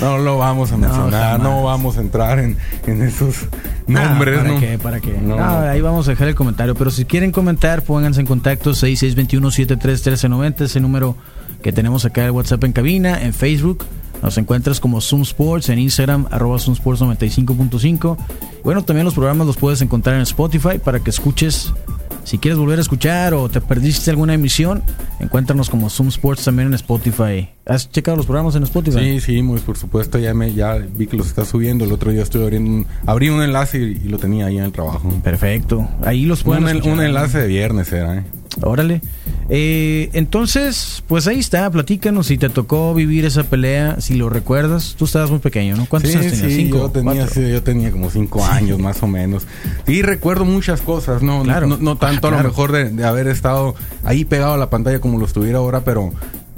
[0.00, 2.56] no lo vamos a mencionar, no, vamos a entrar en,
[2.86, 3.36] en esos
[3.86, 4.60] nombres, Ah, ¿Para ¿no?
[4.60, 4.78] qué?
[4.78, 5.18] ¿Para qué?
[5.22, 5.38] No.
[5.60, 6.74] ahí vamos a dejar el comentario.
[6.74, 11.16] Pero si quieren comentar, pónganse en contacto 6621-731390, ese número
[11.62, 13.84] que tenemos acá de WhatsApp en cabina, en Facebook.
[14.22, 18.16] Nos encuentras como Zoom Sports, en Instagram, arroba Zoom Sports 95.5.
[18.64, 21.72] Bueno, también los programas los puedes encontrar en Spotify para que escuches.
[22.24, 24.82] Si quieres volver a escuchar o te perdiste alguna emisión,
[25.20, 27.48] encuéntranos como Zoom Sports también en Spotify.
[27.64, 28.98] ¿Has checado los programas en Spotify?
[28.98, 31.84] Sí, sí, muy por supuesto, ya me ya vi que los está subiendo.
[31.84, 34.64] El otro día estoy abriendo un, abrí un enlace y, y lo tenía ahí en
[34.64, 35.08] el trabajo.
[35.22, 35.88] Perfecto.
[36.04, 36.92] Ahí los pueden Un, escuchar.
[36.94, 38.24] un enlace de viernes era, ¿eh?
[38.62, 39.00] Órale.
[39.48, 44.94] Eh, entonces, pues ahí está, platícanos si te tocó vivir esa pelea, si lo recuerdas.
[44.98, 45.86] Tú estabas muy pequeño, ¿no?
[45.86, 46.50] ¿Cuántos sí, años tenías?
[46.52, 46.78] sí, ¿Cinco?
[46.78, 47.34] yo tenía, ¿Cuatro?
[47.34, 49.46] sí, yo tenía como cinco años más o menos.
[49.86, 51.66] Y recuerdo muchas cosas, no, Claro.
[51.66, 54.70] no, no tanto Ah, a lo mejor de, de haber estado ahí pegado a la
[54.70, 56.12] pantalla como lo estuviera ahora, pero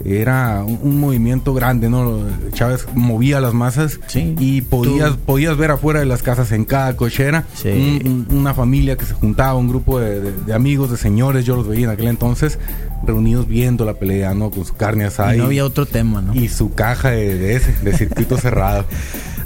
[0.05, 2.21] era un, un movimiento grande, ¿no?
[2.53, 4.35] Chávez movía las masas Sí.
[4.39, 8.01] y podías, Tú- podías ver afuera de las casas en cada cochera Sí.
[8.05, 11.45] un- un- una familia que se juntaba, un grupo de, de- de amigos, de señores,
[11.45, 12.59] yo los veía en aquel entonces,
[13.07, 14.51] reunidos viendo la pelea, ¿no?
[14.51, 16.35] Con su carne asada Y no había otro tema, ¿no?
[16.35, 18.85] y su caja de, de ese, de circuito cerrado.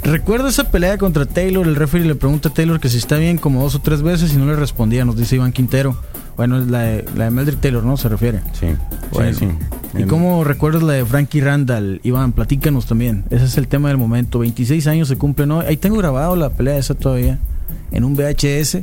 [0.02, 1.66] Recuerdo esa pelea contra Taylor.
[1.66, 4.32] El referee le pregunta a Taylor que si está bien como dos o tres veces
[4.32, 5.04] y no le respondía.
[5.04, 5.96] Nos dice Iván Quintero.
[6.36, 7.96] Bueno, es la de, la de Meldrick Taylor, ¿no?
[7.96, 8.40] Se refiere.
[8.58, 8.66] Sí,
[9.12, 9.38] Bueno.
[9.38, 9.46] sí,
[9.94, 10.02] sí.
[10.02, 12.00] ¿Y cómo recuerdas la de Frankie Randall?
[12.02, 13.24] Iván, platícanos también.
[13.30, 14.38] Ese es el tema del momento.
[14.38, 15.66] 26 años se cumplen hoy.
[15.66, 17.38] Ahí tengo grabado la pelea esa todavía.
[17.90, 18.78] En un VHS.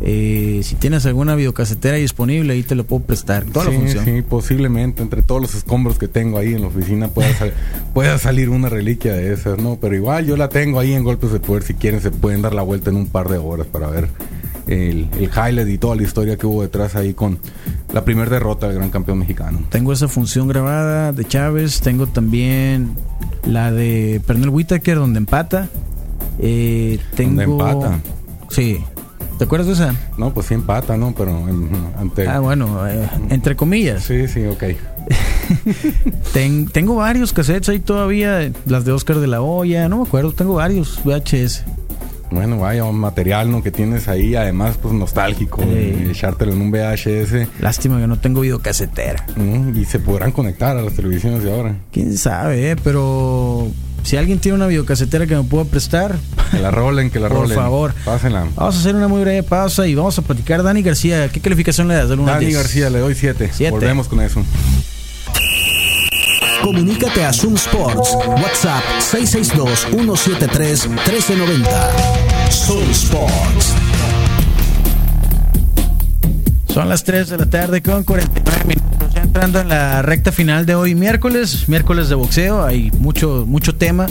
[0.00, 3.44] Eh, si tienes alguna videocasetera disponible, ahí te lo puedo prestar.
[3.46, 4.04] Toda la sí, función.
[4.04, 7.52] sí, posiblemente entre todos los escombros que tengo ahí en la oficina pueda, sal-
[7.94, 9.78] pueda salir una reliquia de esas, ¿no?
[9.80, 11.64] Pero igual yo la tengo ahí en golpes de poder.
[11.64, 14.08] Si quieren, se pueden dar la vuelta en un par de horas para ver
[14.68, 17.38] el, el highlight y toda la historia que hubo detrás ahí con
[17.92, 19.60] la primera derrota del gran campeón mexicano.
[19.70, 21.80] Tengo esa función grabada de Chávez.
[21.80, 22.90] Tengo también
[23.46, 25.68] la de Pernell Whitaker, donde empata.
[26.38, 27.42] Eh, tengo...
[27.56, 27.98] Donde empata.
[28.50, 28.78] Sí.
[29.38, 29.94] ¿Te acuerdas de esa?
[30.16, 31.14] No, pues sí empata, ¿no?
[31.16, 32.26] Pero en- ante.
[32.28, 34.02] Ah, bueno, eh, entre comillas.
[34.02, 34.64] Sí, sí, ok.
[36.32, 40.32] Ten- tengo varios cassettes ahí todavía, las de Oscar de la Hoya, no me acuerdo,
[40.32, 41.64] tengo varios VHS.
[42.30, 43.62] Bueno, vaya un material, ¿no?
[43.62, 45.62] Que tienes ahí, además, pues nostálgico.
[45.62, 46.04] Sí.
[46.06, 47.60] y echártelo en un VHS.
[47.60, 49.24] Lástima que no tengo videocasetera.
[49.36, 49.78] ¿no?
[49.78, 51.76] Y se podrán conectar a las televisiones de ahora.
[51.92, 52.76] Quién sabe, eh?
[52.82, 53.68] pero
[54.02, 56.16] si alguien tiene una videocasetera que me pueda prestar,
[56.50, 57.56] Que la rolen, que la Por rolen.
[57.56, 57.94] favor.
[58.04, 58.46] Pásenla.
[58.56, 60.62] vamos a hacer una muy breve pausa y vamos a platicar.
[60.62, 62.56] Dani García, ¿qué calificación le das del 1 al Dani 10?
[62.58, 63.50] García, le doy 7.
[63.52, 63.70] Siete.
[63.70, 64.42] Volvemos con eso.
[66.68, 68.14] Comunícate a Zoom Sports.
[68.42, 71.66] WhatsApp 662-173-1390.
[72.50, 73.72] Zoom Sports.
[76.68, 79.14] Son las 3 de la tarde con 49 minutos.
[79.14, 82.62] Ya entrando en la recta final de hoy, miércoles, miércoles de boxeo.
[82.62, 84.06] Hay mucho, mucho tema.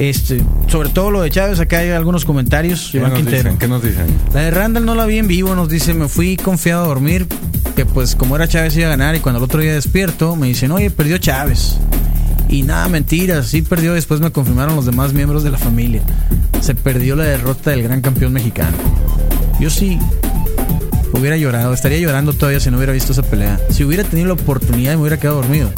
[0.00, 2.88] Este, sobre todo lo de Chávez, acá hay algunos comentarios.
[2.90, 3.42] ¿Qué Iván nos Quintero.
[3.42, 3.58] dicen?
[3.58, 4.06] ¿Qué nos dicen?
[4.32, 7.26] La de Randall no la vi en vivo, nos dice, me fui confiado a dormir,
[7.76, 10.46] que pues como era Chávez iba a ganar y cuando el otro día despierto me
[10.46, 11.76] dicen, oye, perdió Chávez.
[12.48, 16.00] Y nada, mentiras, sí perdió, después me confirmaron los demás miembros de la familia.
[16.62, 18.78] Se perdió la derrota del gran campeón mexicano.
[19.60, 19.98] Yo sí
[21.12, 23.60] hubiera llorado, estaría llorando todavía si no hubiera visto esa pelea.
[23.68, 25.70] Si hubiera tenido la oportunidad me hubiera quedado dormido.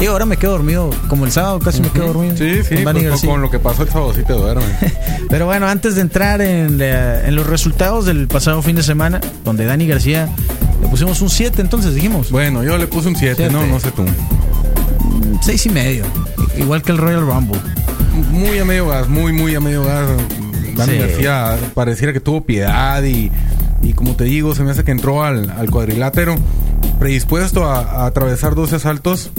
[0.00, 2.36] Y ahora me quedo dormido, como el sábado casi me quedo dormido.
[2.36, 4.64] Sí, sí, con Dani pues, con, con lo que pasó el sábado sí te duermes.
[5.28, 9.20] Pero bueno, antes de entrar en, la- en los resultados del pasado fin de semana,
[9.44, 10.28] donde Dani García
[10.80, 12.30] le pusimos un 7, entonces dijimos.
[12.30, 13.52] bueno, yo le puse un 7, Siete.
[13.52, 14.04] no, no sé tú.
[15.42, 16.04] 6 y medio.
[16.58, 17.60] Igual que el Royal Rumble.
[18.32, 20.08] Muy a medio gas, muy, muy a medio gas.
[20.76, 20.98] Dani Sí.
[20.98, 23.30] García pareciera que tuvo piedad y,
[23.82, 26.36] y como te digo, se me hace que entró al, al cuadrilátero
[26.98, 29.30] predispuesto a, a atravesar 12 asaltos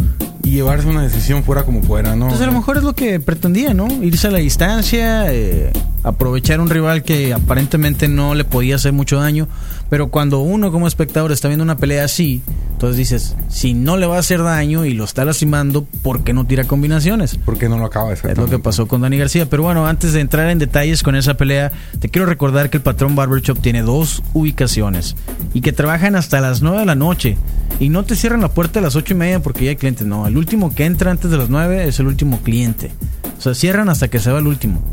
[0.43, 2.25] y llevarse una decisión fuera como fuera, ¿no?
[2.25, 3.87] Entonces a lo mejor es lo que pretendía, ¿no?
[4.03, 5.71] Irse a la distancia, eh,
[6.03, 9.47] aprovechar un rival que aparentemente no le podía hacer mucho daño.
[9.89, 14.07] Pero cuando uno como espectador está viendo una pelea así, entonces dices, si no le
[14.07, 17.35] va a hacer daño y lo está lastimando, ¿por qué no tira combinaciones?
[17.35, 19.49] ¿Por qué no lo acaba de Es lo que pasó con Dani García.
[19.49, 22.83] Pero bueno, antes de entrar en detalles con esa pelea, te quiero recordar que el
[22.83, 25.15] patrón Barbershop tiene dos ubicaciones
[25.53, 27.37] y que trabajan hasta las 9 de la noche.
[27.79, 30.07] Y no te cierran la puerta a las ocho y media porque ya hay clientes.
[30.07, 32.91] No, el último que entra antes de las 9 es el último cliente.
[33.37, 34.83] O sea, cierran hasta que se va el último.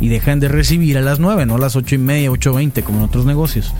[0.00, 2.98] Y dejan de recibir a las 9, no a las ocho y media, 8.20 como
[2.98, 3.74] en otros negocios.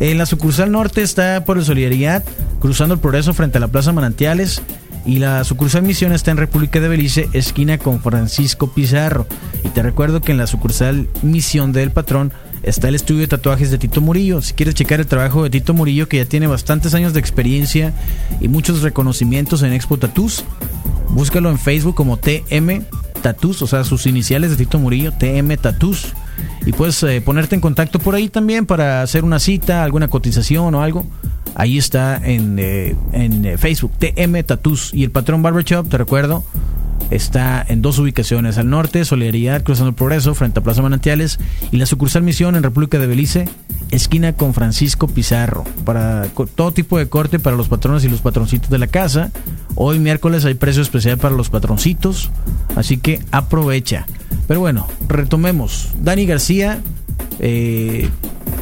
[0.00, 2.24] En la sucursal norte está por el Solidaridad,
[2.58, 4.62] cruzando el progreso frente a la Plaza Manantiales.
[5.04, 9.26] Y la sucursal Misión está en República de Belice, esquina con Francisco Pizarro.
[9.64, 12.32] Y te recuerdo que en la sucursal Misión del Patrón
[12.62, 14.42] está el estudio de tatuajes de Tito Murillo.
[14.42, 17.94] Si quieres checar el trabajo de Tito Murillo, que ya tiene bastantes años de experiencia
[18.40, 20.44] y muchos reconocimientos en Expo Tattoos,
[21.10, 22.84] búscalo en Facebook como TM
[23.18, 26.14] Tattoos, o sea, sus iniciales de Tito Murillo, TM Tattoos.
[26.66, 30.74] Y puedes eh, ponerte en contacto por ahí también para hacer una cita, alguna cotización
[30.74, 31.06] o algo.
[31.54, 34.92] Ahí está en, eh, en eh, Facebook, TM Tattoos.
[34.94, 36.44] Y el patrón Barbershop, te recuerdo,
[37.10, 41.38] está en dos ubicaciones, al norte, Solidaridad, cruzando el Progreso, frente a Plaza Manantiales,
[41.70, 43.48] y la sucursal Misión en República de Belice,
[43.90, 48.70] esquina con Francisco Pizarro, para todo tipo de corte para los patrones y los patroncitos
[48.70, 49.30] de la casa.
[49.74, 52.30] Hoy miércoles hay precio especial para los patroncitos,
[52.76, 54.06] así que aprovecha.
[54.46, 55.90] Pero bueno, retomemos.
[56.00, 56.80] Dani García,
[57.38, 58.08] eh,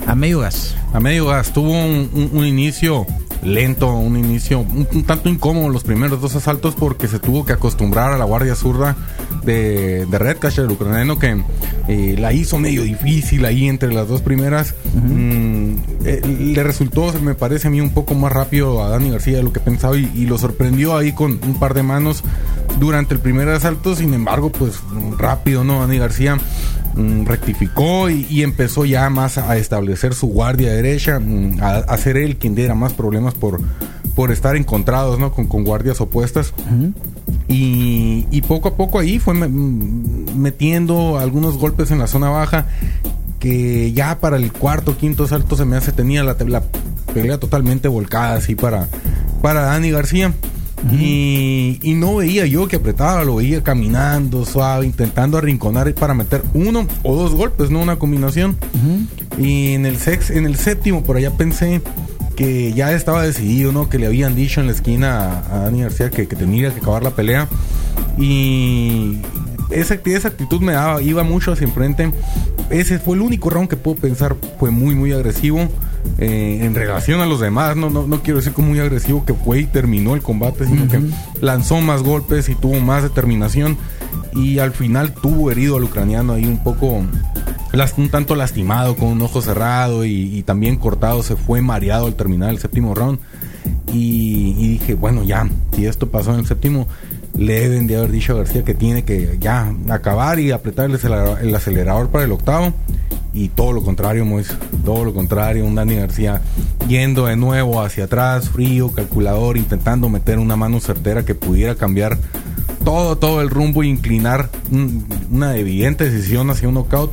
[0.06, 0.76] a medio gas.
[0.92, 3.06] A medio gas, tuvo un, un inicio
[3.46, 8.12] lento, un inicio un, tanto incómodo los primeros dos asaltos porque se tuvo que acostumbrar
[8.12, 8.96] a la guardia zurda
[9.44, 11.42] de, de Redcash, el ucraniano, que
[11.88, 14.74] eh, la hizo medio difícil ahí entre las dos primeras.
[14.94, 19.36] Mm, eh, le resultó, me parece a mí, un poco más rápido a Dani García
[19.36, 22.24] de lo que pensaba y, y lo sorprendió ahí con un par de manos
[22.80, 23.94] durante el primer asalto.
[23.94, 24.80] Sin embargo, pues
[25.18, 25.80] rápido, ¿no?
[25.80, 26.38] Dani García
[27.24, 32.16] rectificó y, y, empezó ya más a establecer su guardia derecha, mm, a, a, ser
[32.16, 33.60] él quien diera más problemas por,
[34.14, 35.32] por estar encontrados, ¿no?
[35.32, 36.54] Con, con guardias opuestas.
[36.58, 36.92] Uh -huh.
[37.48, 42.66] y, y, poco a poco ahí fue metiendo algunos golpes en la zona baja
[43.38, 46.62] que ya para el cuarto, quinto salto se me hace tenía la, la
[47.12, 48.88] pelea totalmente volcada así para,
[49.42, 50.32] para Dani García.
[50.84, 51.00] Uh -huh.
[51.00, 56.42] y, y, no veía yo que apretaba, lo veía caminando suave, intentando arrinconar para meter
[56.52, 58.56] uno o dos golpes, no una combinación.
[58.74, 59.42] Uh -huh.
[59.42, 61.80] Y en el, sex, en el séptimo, por allá pensé
[62.36, 63.88] que ya estaba decidido, ¿no?
[63.88, 66.80] Que le habían dicho en la esquina a, a Dani García que, que, tenía que
[66.80, 67.48] acabar la pelea.
[68.18, 69.18] Y
[69.70, 72.12] esa, esa actitud me daba, iba mucho hacia enfrente.
[72.70, 75.68] Ese fue el único round que puedo pensar fue muy, muy agresivo.
[76.18, 79.34] Eh, en relación a los demás, no, no, no quiero decir como muy agresivo que
[79.34, 80.90] fue y terminó el combate, sino uh -huh.
[80.90, 83.76] que lanzó más golpes y tuvo más determinación.
[84.32, 87.02] Y al final tuvo herido al ucraniano ahí un poco
[87.96, 92.14] un tanto lastimado, con un ojo cerrado y, y, también cortado, se fue mareado al
[92.14, 93.18] terminar el séptimo round.
[93.92, 96.88] Y, y, dije, bueno, ya, si esto pasó en el séptimo,
[97.36, 100.98] le deben de haber dicho a García que tiene que ya acabar y apretar el
[101.42, 102.72] el acelerador para el octavo.
[103.36, 104.48] Y todo lo contrario, Mois,
[104.82, 106.40] todo lo contrario, un Dani García
[106.88, 112.16] yendo de nuevo hacia atrás, frío, calculador, intentando meter una mano certera que pudiera cambiar
[112.82, 114.48] todo, todo el rumbo e inclinar
[115.30, 117.12] una evidente decisión hacia un knockout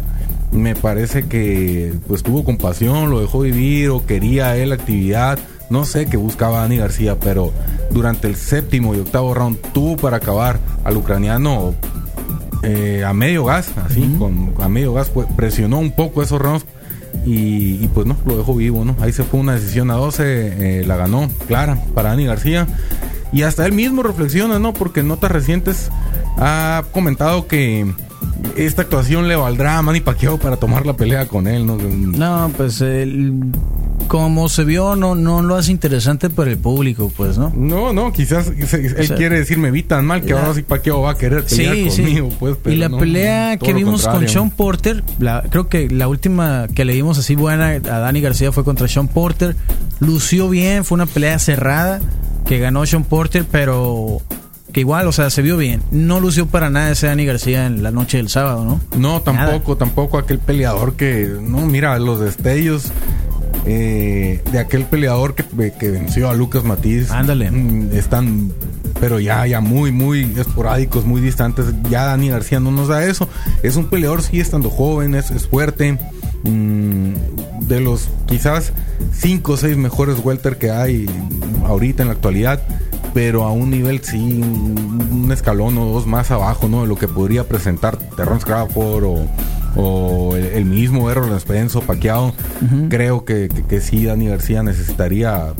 [0.54, 5.40] me parece que pues tuvo compasión, lo dejó vivir o quería él actividad.
[5.70, 7.52] No sé qué buscaba Dani García, pero
[7.92, 11.74] durante el séptimo y octavo round tuvo para acabar al ucraniano
[12.64, 14.18] eh, a medio gas, así, uh -huh.
[14.18, 16.66] con a medio gas, pues, presionó un poco esos rounds
[17.26, 18.96] y, y, pues no, lo dejó vivo, ¿no?
[19.00, 22.68] Ahí se fue una decisión a 12, eh, la ganó clara para Dani García.
[23.32, 24.74] Y hasta él mismo reflexiona, ¿no?
[24.74, 25.90] Porque en notas recientes
[26.38, 27.92] ha comentado que
[28.58, 31.78] esta actuación le valdrá a Manny Pacquiao para tomar la pelea con él, ¿no?
[31.78, 33.34] No, pues el,
[34.08, 37.52] como se vio, no, no lo hace interesante para el público, pues, ¿no?
[37.56, 40.64] No, no, quizás él o sea, quiere decir, me vi tan mal que ahora sí
[40.64, 42.38] Pacquiao va a querer pelear sí, conmigo, sí.
[42.40, 42.58] pues.
[42.66, 46.86] y la no, pelea que vimos con Sean Porter, la, creo que la última que
[46.86, 49.56] le dimos así buena a Dani García fue contra Sean Porter.
[50.00, 52.02] Lució bien, fue una pelea cerrada
[52.46, 54.22] que ganó Sean Porter, pero
[54.74, 55.82] que igual, o sea, se vio bien.
[55.92, 58.82] No lució para nada ese Dani García en la noche del sábado, ¿no?
[58.98, 59.78] No, tampoco, nada.
[59.78, 62.92] tampoco aquel peleador que, no, mira, los destellos
[63.66, 67.12] eh, de aquel peleador que, que, venció a Lucas Matiz.
[67.12, 67.52] Ándale.
[67.52, 68.52] Mm, están,
[69.00, 71.68] pero ya, ya muy, muy esporádicos, muy distantes.
[71.90, 73.28] Ya Dani García no nos da eso.
[73.62, 75.98] Es un peleador, sí, estando joven, es, es fuerte.
[76.44, 77.14] Mm,
[77.62, 78.74] de los quizás
[79.14, 81.06] 5 o 6 mejores welter que hay
[81.66, 82.62] ahorita en la actualidad
[83.14, 86.82] pero a un nivel sí, un escalón o dos más abajo, ¿no?
[86.82, 89.28] De lo que podría presentar Terrence Crawford o,
[89.76, 92.28] o el, el, mismo Errol Spence o Paquiao.
[92.28, 92.90] Uh -huh.
[92.90, 95.54] Creo que, que, que, sí, Dani García necesitaría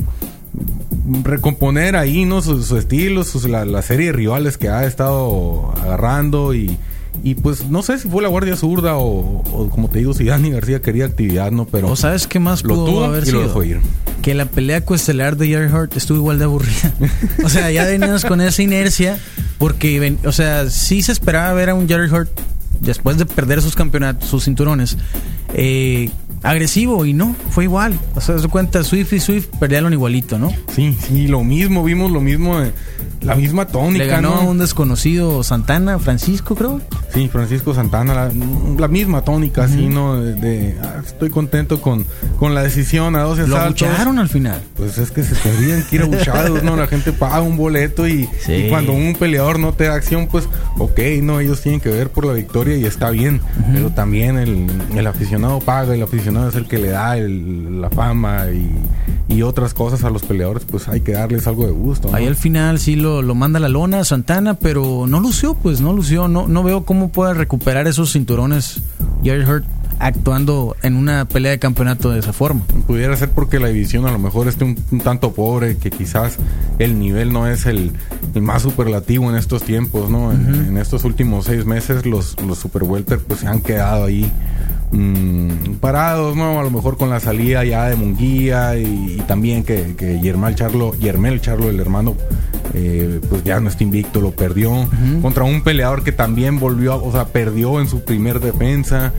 [1.22, 2.40] recomponer ahí, ¿no?
[2.42, 6.78] Su, su estilo, su, la, la, serie de rivales que ha estado agarrando y,
[7.22, 10.24] y pues no sé si fue la guardia zurda o, o, como te digo, si
[10.24, 11.66] Dani García quería actividad, ¿no?
[11.66, 11.90] Pero.
[11.90, 13.40] ¿O sabes qué más lo pudo tuvo haber y sido?
[13.40, 13.80] lo dejó ir.
[14.22, 16.92] Que la pelea coestelar de Jerry Hart estuvo igual de aburrida.
[17.44, 19.18] o sea, ya veníamos con esa inercia.
[19.58, 22.30] Porque, o sea, sí se esperaba ver a un Jerry Hart
[22.80, 24.96] después de perder sus campeonatos, sus cinturones.
[25.54, 26.10] Eh,
[26.42, 27.98] agresivo y no, fue igual.
[28.14, 30.50] O sea, se cuenta, Swift y Swift perdieron igualito, ¿no?
[30.74, 32.72] Sí, sí, lo mismo, vimos lo mismo de,
[33.22, 34.04] la misma tónica.
[34.04, 34.36] Le ganó ¿no?
[34.36, 36.80] a un desconocido Santana, Francisco, creo.
[37.14, 38.32] Sí, Francisco Santana, la,
[38.76, 40.20] la misma tónica, así, ¿no?
[40.20, 42.04] De, de, ah, estoy contento con,
[42.40, 43.82] con la decisión a 12 Lo asaltos.
[43.88, 44.60] abucharon al final.
[44.74, 46.74] Pues es que se tendrían que ir abuchados, ¿no?
[46.74, 48.52] La gente paga un boleto y, Sí.
[48.54, 50.48] y cuando un peleador no te da acción, pues,
[50.78, 53.40] ok, no, ellos tienen que ver por la victoria y está bien.
[53.72, 57.90] Pero también el, el aficionado paga, el aficionado es el que le da el- la
[57.90, 58.72] fama y,
[59.32, 62.08] y otras cosas a los peleadores, pues hay que darles algo de gusto.
[62.10, 62.16] ¿no?
[62.16, 65.92] Ahí al final sí lo, lo manda la lona Santana, pero no lució, pues no
[65.92, 66.26] lució.
[66.26, 68.80] No, no veo cómo pueda recuperar esos cinturones
[69.22, 69.64] Jerry Hurt
[69.98, 72.62] actuando en una pelea de campeonato de esa forma.
[72.86, 76.36] Pudiera ser porque la división a lo mejor esté un, un tanto pobre, que quizás
[76.78, 77.92] el nivel no es el,
[78.34, 80.32] el más superlativo en estos tiempos, ¿no?
[80.32, 84.30] En, en estos últimos seis meses los, los super welter pues se han quedado ahí
[84.98, 86.58] mm, parados, ¿no?
[86.58, 90.54] A lo mejor con la salida ya de Munguía y, y también que, que Yermel
[90.54, 92.14] Charlo, Yermel Charlo, el hermano,
[92.74, 94.88] eh, pues ya no está invicto, lo perdió
[95.22, 99.12] contra un peleador que también volvió, a- o sea, perdió en su primer defensa.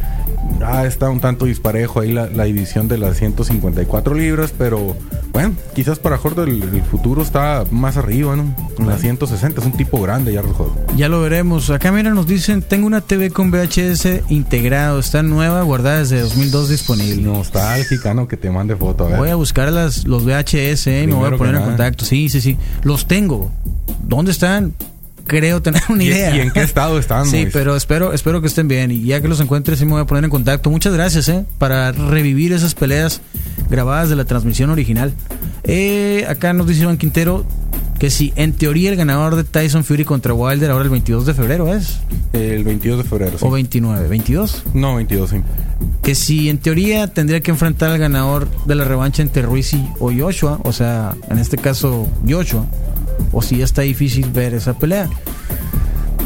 [0.63, 4.95] Ah, está un tanto disparejo ahí la, la división de las 154 libras, pero
[5.31, 8.55] bueno, quizás para Jorge el, el futuro está más arriba, ¿no?
[8.79, 10.79] En las 160, es un tipo grande ya Jorge.
[10.95, 11.69] Ya lo veremos.
[11.69, 16.69] Acá mira nos dicen, tengo una TV con VHS integrado, está nueva, guardada desde 2002
[16.69, 17.21] disponible.
[17.21, 18.27] Nostálgica, ¿no?
[18.27, 19.17] Que te mande foto, a ver.
[19.17, 22.05] Voy a buscar las, los VHS eh, y me voy a poner en contacto.
[22.05, 22.57] Sí, sí, sí.
[22.83, 23.51] Los tengo.
[24.03, 24.73] ¿Dónde están?
[25.27, 26.35] Creo tener una ¿Y- idea.
[26.35, 27.49] y en qué estado están, Sí, Mois?
[27.53, 28.91] pero espero, espero que estén bien.
[28.91, 30.69] Y ya que los encuentre, sí me voy a poner en contacto.
[30.69, 33.21] Muchas gracias, eh, para revivir esas peleas
[33.69, 35.13] grabadas de la transmisión original.
[35.63, 37.45] Eh, acá nos dice Iván Quintero
[37.99, 41.33] que si en teoría el ganador de Tyson Fury contra Wilder ahora el 22 de
[41.33, 41.99] febrero es
[42.33, 43.37] El 22 de febrero.
[43.39, 43.45] sí.
[43.47, 44.63] o 29, 22.
[44.73, 45.37] No, 22, sí.
[46.03, 49.87] Que si en teoría tendría que enfrentar al ganador de la revancha entre Ruiz y-
[49.99, 52.65] o Joshua, o sea, en este caso Joshua,
[53.31, 55.09] o si está difícil ver esa pelea.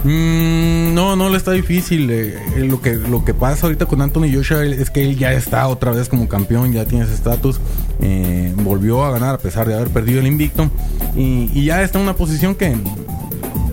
[0.03, 2.09] Mm, no, no le está difícil.
[2.09, 5.33] eh, eh, lo, que, lo que pasa ahorita con Anthony Joshua es que él ya
[5.33, 7.59] está otra vez como campeón, ya tiene ese estatus.
[8.01, 10.69] eh, volvió a ganar a pesar de haber perdido el invicto.
[11.15, 12.75] Y ya está en una posición que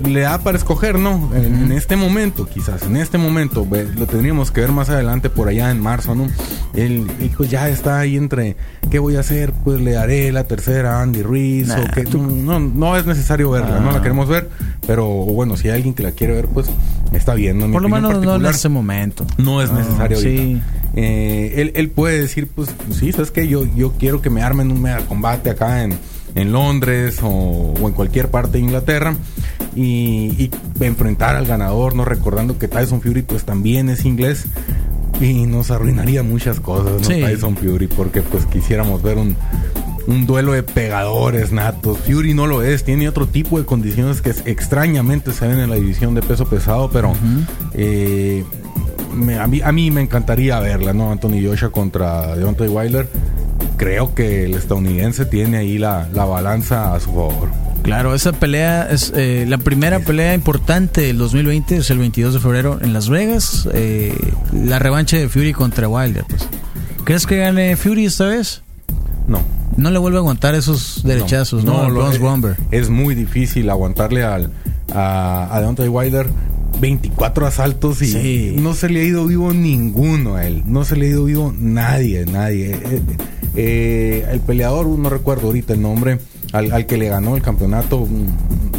[0.04, 1.30] le da para escoger, ¿no?
[1.34, 3.66] En, en este momento, quizás, en este momento,
[3.96, 6.26] lo tendríamos que ver más adelante por allá en marzo, ¿no?
[6.74, 8.56] Él, pues ya está ahí entre,
[8.90, 9.52] ¿qué voy a hacer?
[9.64, 13.50] Pues le daré la tercera a Andy Ruiz, Nah, o que no, no es necesario
[13.50, 14.02] verla, no la Ah.
[14.02, 14.48] queremos ver,
[14.86, 16.66] pero bueno, si hay alguien que la quiere ver, pues
[17.12, 17.66] está bien, ¿no?
[17.66, 19.26] Mi Por lo menos no en ese momento.
[19.38, 20.60] no es Ah, necesario sí.
[20.94, 22.68] Eh, él, él puede decir, pues,
[22.98, 23.46] sí, ¿sabes qué?
[23.48, 25.94] Yo, yo quiero que me armen un mega combate acá en,
[26.34, 27.28] en Londres o,
[27.80, 29.14] o en cualquier parte de Inglaterra
[29.76, 30.50] y, y
[30.80, 34.46] enfrentar al ganador, no recordando que Tyson Fury pues también es inglés
[35.20, 37.04] y nos arruinaría muchas cosas, ¿no?
[37.04, 37.20] Sí.
[37.20, 39.36] Tyson Fury, porque pues quisiéramos ver un,
[40.06, 41.98] un duelo de pegadores natos.
[41.98, 45.76] Fury no lo es, tiene otro tipo de condiciones que extrañamente se ven en la
[45.76, 47.12] división de peso pesado, pero
[47.74, 48.44] eh,
[49.14, 51.10] me- a, mí, a mí me encantaría verla, ¿no?
[51.12, 53.08] Anthony Joshua contra Deontay Wilder.
[53.78, 57.48] Creo que el estadounidense tiene ahí la, la balanza a su favor.
[57.86, 62.40] Claro, esa pelea es eh, la primera pelea importante del 2020, es el 22 de
[62.40, 63.68] febrero en Las Vegas.
[63.72, 64.12] eh,
[64.52, 66.24] la revancha de Fury contra Wilder.
[66.28, 66.48] Pues.
[67.04, 68.62] ¿Crees que gane Fury esta vez?
[69.28, 69.40] No.
[69.76, 71.82] No le vuelve a aguantar esos derechazos, ¿no?
[71.82, 72.18] Al lo- es,
[72.72, 74.50] es muy difícil aguantarle al,
[74.92, 76.26] a, a Deontay Wilder
[76.80, 78.56] 24 asaltos y Sí.
[78.58, 80.64] no se le ha ido vivo ninguno a él.
[80.66, 82.72] No se le ha ido vivo nadie, nadie.
[82.72, 83.02] Eh,
[83.54, 86.18] eh, el peleador, no recuerdo ahorita el nombre,
[86.52, 88.06] al, al que le ganó el campeonato,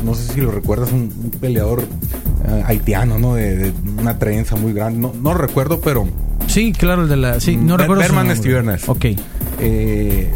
[0.03, 1.82] no sé si lo recuerdas, un, un peleador
[2.47, 3.36] eh, haitiano, ¿no?
[3.36, 4.99] De, de una trenza muy grande.
[4.99, 6.07] No, no recuerdo, pero
[6.47, 7.39] Sí, claro, el de la.
[7.39, 8.01] Sí, no recuerdo.
[8.01, 8.36] Berman.
[8.36, 8.88] Stevens.
[8.88, 9.05] Ok.
[9.59, 10.32] eh,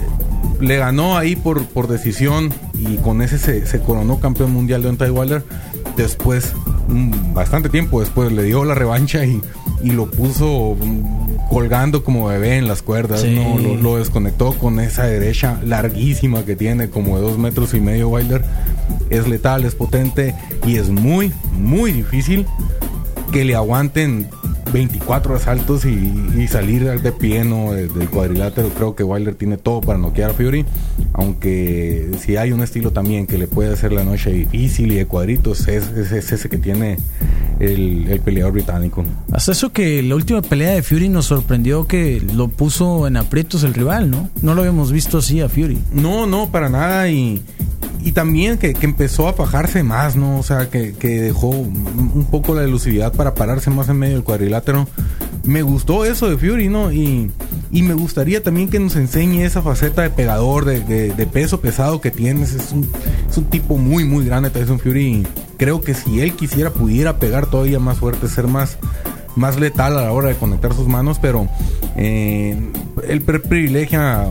[0.60, 4.88] le ganó ahí por, por decisión y con ese se, se coronó campeón mundial de
[4.90, 5.44] Deontay Wilder.
[5.98, 6.54] Después,
[7.34, 9.42] bastante tiempo después, le dio la revancha y,
[9.84, 13.22] y lo puso mm, colgando como bebé en las cuerdas.
[13.22, 13.36] Sí.
[13.36, 13.60] ¿no?
[13.60, 18.08] Lo, lo desconectó con esa derecha larguísima que tiene, como de dos metros y medio
[18.10, 18.44] Wilder.
[19.10, 20.34] Es letal, es potente
[20.66, 22.46] y es muy, muy difícil
[23.34, 24.28] que le aguanten
[24.74, 27.74] 24 asaltos y, y salir de pie ¿no?
[27.74, 28.70] de- del cuadrilátero.
[28.70, 30.66] Creo que Wilder tiene todo para noquear a Fury.
[31.14, 35.06] Aunque si hay un estilo también que le puede hacer la noche difícil y de
[35.06, 36.98] cuadritos, es, es- es ese que tiene
[37.62, 39.04] el, el peleador británico.
[39.32, 43.64] Hasta eso que la última pelea de Fury nos sorprendió que lo puso en aprietos
[43.64, 44.30] el rival, ¿no?
[44.42, 45.78] No lo habíamos visto así a Fury.
[45.94, 47.10] No, no, para nada.
[47.10, 47.42] Y,
[48.04, 50.40] y también que, que empezó a fajarse más, ¿no?
[50.40, 54.16] O sea, que, que dejó un un poco la elusividad para pararse más en medio
[54.16, 54.88] del cuadrilátero.
[55.44, 56.92] me gustó eso de Fury, ¿no?
[56.92, 57.32] Y,
[57.74, 62.02] y me gustaría también que nos enseñe esa faceta de pegador, de, de, peso pesado
[62.02, 62.54] que tienes.
[62.54, 62.90] Es un,
[63.30, 65.06] es un tipo muy, muy grande Tyson Fury.
[65.06, 68.78] Y creo que si él quisiera, pudiera pegar todavía más fuerte, ser más,
[69.38, 71.48] más letal a la hora de conectar sus manos, pero
[71.96, 72.58] eh,
[73.08, 74.26] él privilegia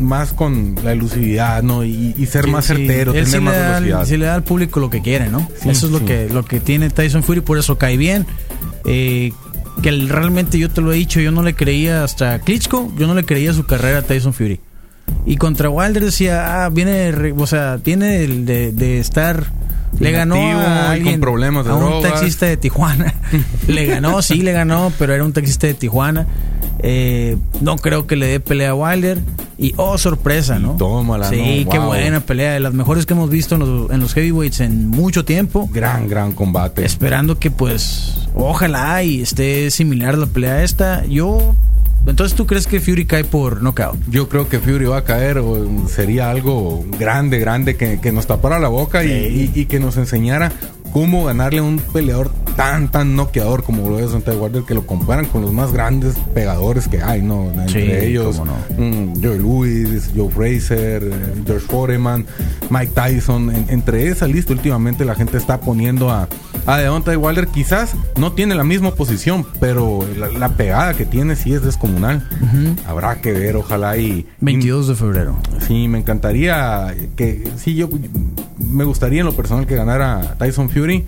[0.00, 1.84] más con la elusividad, ¿no?
[1.84, 4.06] Y, ser más certero, tener más velocidad.
[4.06, 5.46] Si le da al público lo que quiere, ¿no?
[5.64, 8.26] eso es lo que lo que tiene Tyson Fury, por eso cae bien.
[8.86, 9.32] Eh,
[9.86, 13.14] que realmente yo te lo he dicho, yo no le creía hasta Klitschko, yo no
[13.14, 14.58] le creía su carrera a Tyson Fury.
[15.26, 19.46] Y contra Wilder decía, ah, viene, o sea, tiene de, de estar
[19.98, 23.14] le ganó a alguien, problemas a un taxista de Tijuana.
[23.66, 26.26] le ganó, sí, le ganó, pero era un taxista de Tijuana.
[26.80, 29.18] Eh, no creo que le dé pelea a Wilder.
[29.58, 30.72] Y oh, sorpresa, ¿no?
[30.72, 32.52] Tómala, Sí, qué buena pelea.
[32.52, 35.68] De las mejores que hemos visto en los, en los heavyweights en mucho tiempo.
[35.72, 36.84] Gran, gran combate.
[36.84, 41.06] Esperando que, pues, ojalá y esté similar la pelea a esta.
[41.06, 41.54] Yo
[42.06, 43.98] entonces, ¿tú crees que Fury cae por knockout?
[44.08, 45.42] Yo creo que Fury va a caer.
[45.88, 50.52] sería algo grande, grande que, nos tapara la boca y, que nos enseñara
[50.96, 54.86] cómo ganarle a un peleador tan, tan noqueador como lo es Deontay Wilder, que lo
[54.86, 57.52] comparan con los más grandes pegadores que hay, ¿no?
[57.52, 58.40] Entre ellos,
[58.78, 62.24] mm, Joe Louis, Joe Fraser, eh, George Foreman,
[62.70, 63.52] Mike Tyson.
[63.68, 66.30] entre esa lista, últimamente la gente está poniendo a,
[66.64, 67.48] a Deontay Wilder.
[67.48, 72.26] Quizás no tiene la misma posición, pero la, pegada que tiene sí es descomunal.
[72.86, 74.26] Habrá que ver, ojalá y...
[74.40, 75.36] 22 de febrero.
[75.66, 77.50] Sí, me encantaría que...
[77.58, 77.90] Sí, yo
[78.58, 81.04] me gustaría en lo personal que ganara Tyson Fury,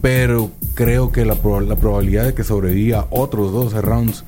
[0.00, 4.24] pero creo que la, la probabilidad de que sobreviva otros 12 rounds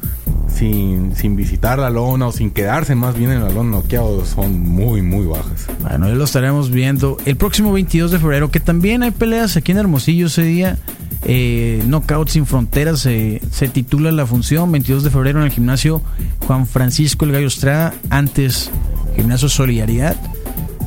[0.52, 4.60] sin, sin visitar la lona o sin quedarse más bien en la lona noqueado son
[4.60, 5.66] muy, muy bajas.
[5.80, 9.72] Bueno, ya lo estaremos viendo el próximo 22 de febrero, que también hay peleas aquí
[9.72, 10.78] en Hermosillo ese día.
[11.22, 16.00] Eh, Knockout sin Fronteras se titula la función 22 de febrero en el gimnasio
[16.46, 18.70] Juan Francisco El Gallo Estrada, antes
[19.16, 20.16] Gimnasio Solidaridad.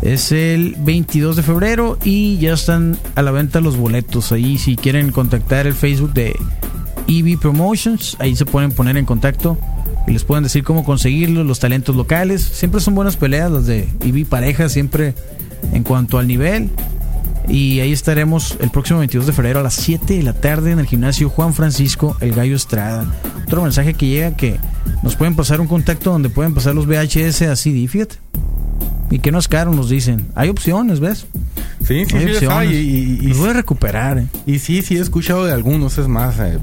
[0.04, 4.34] Es el 22 de febrero y ya están a la venta los boletos.
[4.34, 6.36] Ahí si quieren contactar el Facebook de
[7.08, 9.58] EV Promotions, ahí se pueden poner en contacto
[10.06, 12.44] y les pueden decir cómo conseguirlos, los talentos locales.
[12.44, 15.16] Siempre son buenas peleas las de EV Pareja, siempre
[15.72, 16.70] en cuanto al nivel.
[17.48, 20.80] Y ahí estaremos el próximo 22 de febrero a las 7 de la tarde en
[20.80, 23.06] el gimnasio Juan Francisco El Gallo Estrada.
[23.48, 24.60] Otro mensaje que llega que
[25.02, 28.18] nos pueden pasar un contacto donde pueden pasar los VHS así, fíjate.
[29.10, 30.28] Y que no es caro, nos dicen.
[30.36, 31.28] Hay opciones, ¿ves?
[31.86, 34.20] Sí, sí, sí, Y, y, voy a recuperar.
[34.20, 34.28] ¿eh?
[34.46, 35.98] Y sí, sí, he escuchado de algunos.
[35.98, 36.58] Es más, eh,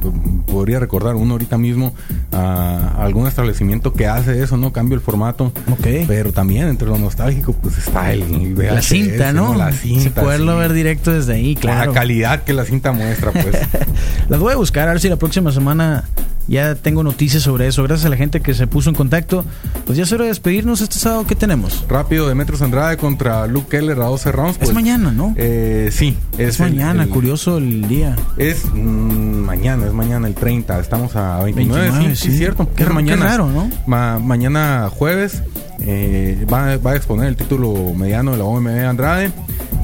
[0.46, 1.94] podría recordar uno ahorita mismo,
[2.32, 4.72] a algún establecimiento que hace eso, ¿no?
[4.72, 5.52] Cambio el formato.
[5.70, 5.86] Ok.
[6.06, 9.54] Pero también entre lo nostálgico, pues está el La cinta, ¿no?
[9.54, 10.22] La cinta.
[10.22, 11.92] poderlo ver directo desde ahí, claro.
[11.92, 13.56] la calidad que la cinta muestra, pues.
[14.28, 16.04] Las voy a buscar, a ver si la próxima semana
[16.50, 17.84] ya tengo noticias sobre eso.
[17.84, 19.44] Gracias a la gente que se puso en contacto.
[19.86, 21.24] Pues ya es hora de despedirnos este sábado.
[21.26, 21.84] ¿Qué tenemos?
[21.88, 24.52] Rápido, de Metros Andrade contra Luke Keller a 12 rounds.
[24.54, 24.74] es pues,
[25.10, 25.34] mañana, ¿no?
[25.36, 26.16] Eh, sí.
[26.38, 28.16] Es, mañana, curioso el día.
[28.36, 30.80] Es mm, mañana, es mañana el 30.
[30.80, 32.14] Estamos a 29.
[32.14, 32.68] sí, sí, cierto.
[32.74, 33.24] Qué, mañana.
[33.24, 33.70] raro, ¿no?
[33.86, 35.42] mañana jueves
[35.82, 39.32] eh, va, va, a exponer el título mediano de la OMB Andrade.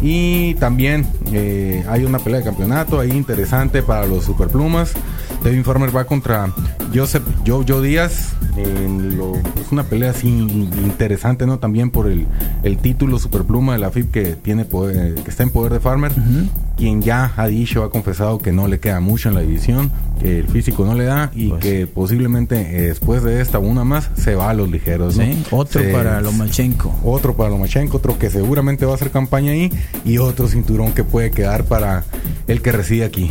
[0.02, 4.92] Y también eh, hay una pelea de campeonato ahí interesante para los superplumas.
[5.42, 6.52] Devin Farmer va contra
[6.94, 8.34] Joseph Joe, Díaz.
[8.56, 11.58] es una pelea así interesante, ¿no?
[11.58, 12.26] También por el,
[12.62, 16.12] el título superpluma de la FIB que tiene poder, que está en poder de Farmer.
[16.76, 19.90] Quien ya ha dicho, ha confesado que no le queda mucho en la división,
[20.20, 23.84] que el físico no le da y pues que posiblemente eh, después de esta una
[23.84, 25.24] más se va a los ligeros, ¿no?
[25.50, 26.94] Otro para Lomachenko.
[27.04, 29.70] Otro para Lomachenko, otro que seguramente va a hacer campaña ahí
[30.04, 32.04] y otro cinturón que puede quedar para
[32.46, 33.30] el que reside aquí.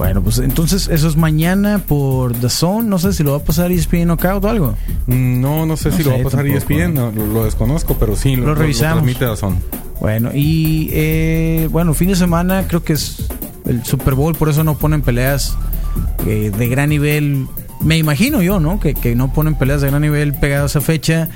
[0.00, 2.88] Bueno, pues entonces eso es mañana por The Zone.
[2.88, 4.74] No sé si lo va a pasar ESPN Knockout o algo.
[5.06, 6.94] Mm, no, no sé si lo va a pasar ESPN.
[6.94, 9.06] lo, desconozco, pero sí, lo, revisamos.
[9.06, 9.56] Lo The Zone.
[10.00, 13.28] Bueno, y eh, bueno, fin de semana creo que es
[13.66, 15.54] el Super Bowl, por eso no ponen peleas
[16.26, 17.46] eh, de gran nivel.
[17.82, 18.80] Me imagino yo, ¿no?
[18.80, 21.28] Que, que no ponen peleas de gran nivel pegadas a fecha.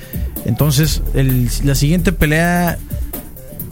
[0.45, 2.79] Entonces, el, la siguiente pelea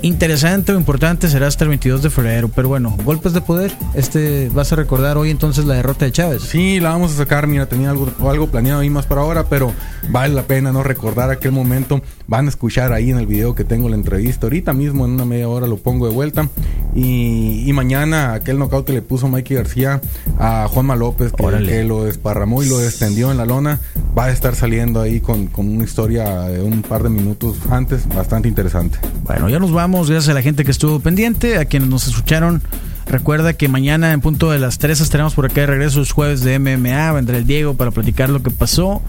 [0.02, 2.48] interesante o importante será hasta el 22 de febrero.
[2.48, 3.72] Pero bueno, golpes de poder.
[3.94, 6.42] Este vas a recordar hoy entonces la derrota de Chávez.
[6.42, 7.46] Sí, la vamos a sacar.
[7.46, 9.72] Mira, tenía algo, algo planeado ahí más para ahora, pero
[10.10, 12.02] vale la pena no recordar aquel momento.
[12.32, 14.46] Van a escuchar ahí en el video que tengo la entrevista.
[14.46, 16.48] Ahorita mismo, en una media hora, lo pongo de vuelta.
[16.94, 20.00] Y, mañana, aquel knockout que le puso Mikey García
[20.38, 23.80] a Juanma López, que, lo desparramó y lo descendió en la lona,
[24.16, 28.08] va a estar saliendo ahí con, con una historia de un par de minutos antes,
[28.08, 28.98] bastante interesante.
[29.24, 32.62] Bueno, ya nos vamos gracias a la gente que estuvo pendiente, a quienes nos escucharon
[33.06, 36.40] Recuerda que mañana en punto de las 3 estaremos por acá de regreso los jueves
[36.42, 37.12] de MMA.
[37.12, 39.02] Vendrá el Diego para platicar lo que pasó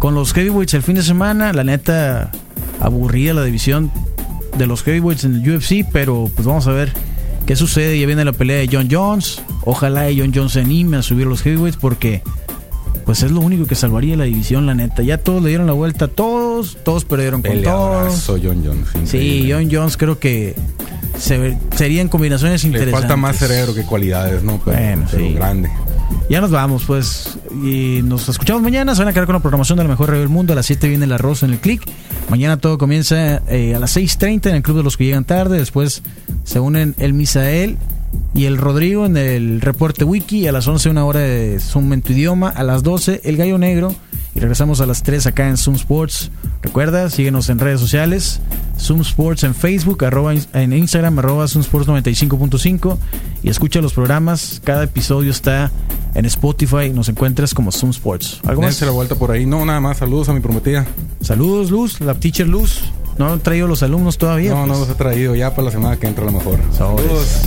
[0.00, 1.52] con los heavyweights el fin de semana.
[1.52, 2.32] La neta,
[2.80, 3.92] aburrida la división
[4.58, 6.92] de los heavyweights en el UFC, pero pues vamos a ver
[7.46, 8.00] qué sucede.
[8.00, 9.42] Ya viene la pelea de John Jones.
[9.64, 12.22] Ojalá John Jones se anime a subir los heavyweights porque
[13.04, 15.02] pues es lo único que salvaría la división, la neta.
[15.02, 18.24] Ya todos le dieron la vuelta, todos, todos perdieron con todos.
[18.26, 18.88] John Jones.
[19.04, 20.56] Sí, John Jones creo que
[21.76, 22.94] serían combinaciones interesantes.
[22.94, 24.60] Le falta más cerebro que cualidades, ¿no?
[24.64, 25.34] Pero, bueno, sí.
[25.34, 25.70] grande.
[26.28, 27.38] Ya nos vamos, pues.
[27.64, 28.94] Y nos escuchamos mañana.
[28.94, 30.52] Se van a quedar con la programación de la mejor radio del mundo.
[30.52, 31.82] A las 7 viene el arroz en el click.
[32.28, 35.58] Mañana todo comienza eh, a las 6.30 en el Club de los que llegan tarde.
[35.58, 36.02] Después
[36.44, 37.78] se unen el Misael
[38.32, 40.46] y el Rodrigo en el reporte wiki.
[40.46, 42.48] A las 11 una hora de Zoom en idioma.
[42.48, 43.94] A las 12 el Gallo Negro.
[44.34, 46.30] Y regresamos a las 3 acá en Zoom Sports.
[46.62, 48.40] Recuerda, síguenos en redes sociales.
[48.78, 52.98] Zoom Sports en Facebook, arroba, en Instagram, arroba Zoom Sports 95.5.
[53.42, 54.60] Y escucha los programas.
[54.64, 55.70] Cada episodio está
[56.14, 56.90] en Spotify.
[56.92, 58.40] Nos encuentras como Zoom Sports.
[58.46, 58.80] ¿Algo más?
[58.80, 59.46] la vuelta por ahí.
[59.46, 59.98] No, nada más.
[59.98, 60.86] Saludos a mi prometida.
[61.20, 62.00] Saludos, Luz.
[62.00, 62.80] La teacher Luz.
[63.18, 64.50] ¿No han traído los alumnos todavía?
[64.50, 64.80] No, no pues.
[64.80, 65.34] los he traído.
[65.34, 66.58] Ya para la semana que entra a lo mejor.
[66.72, 67.42] Saludos.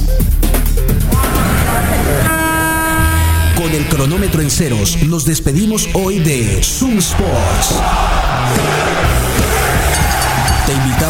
[3.56, 7.76] Con el cronómetro en ceros, nos despedimos hoy de Zoom Sports.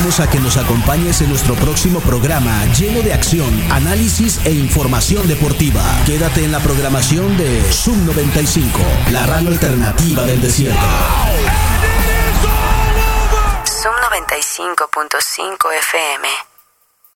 [0.04, 5.82] A que nos acompañes en nuestro próximo programa lleno de acción, análisis e información deportiva.
[6.06, 8.80] Quédate en la programación de Zoom 95,
[9.14, 10.78] la radio alternativa del desierto.
[13.66, 16.53] Zoom 95.5 FM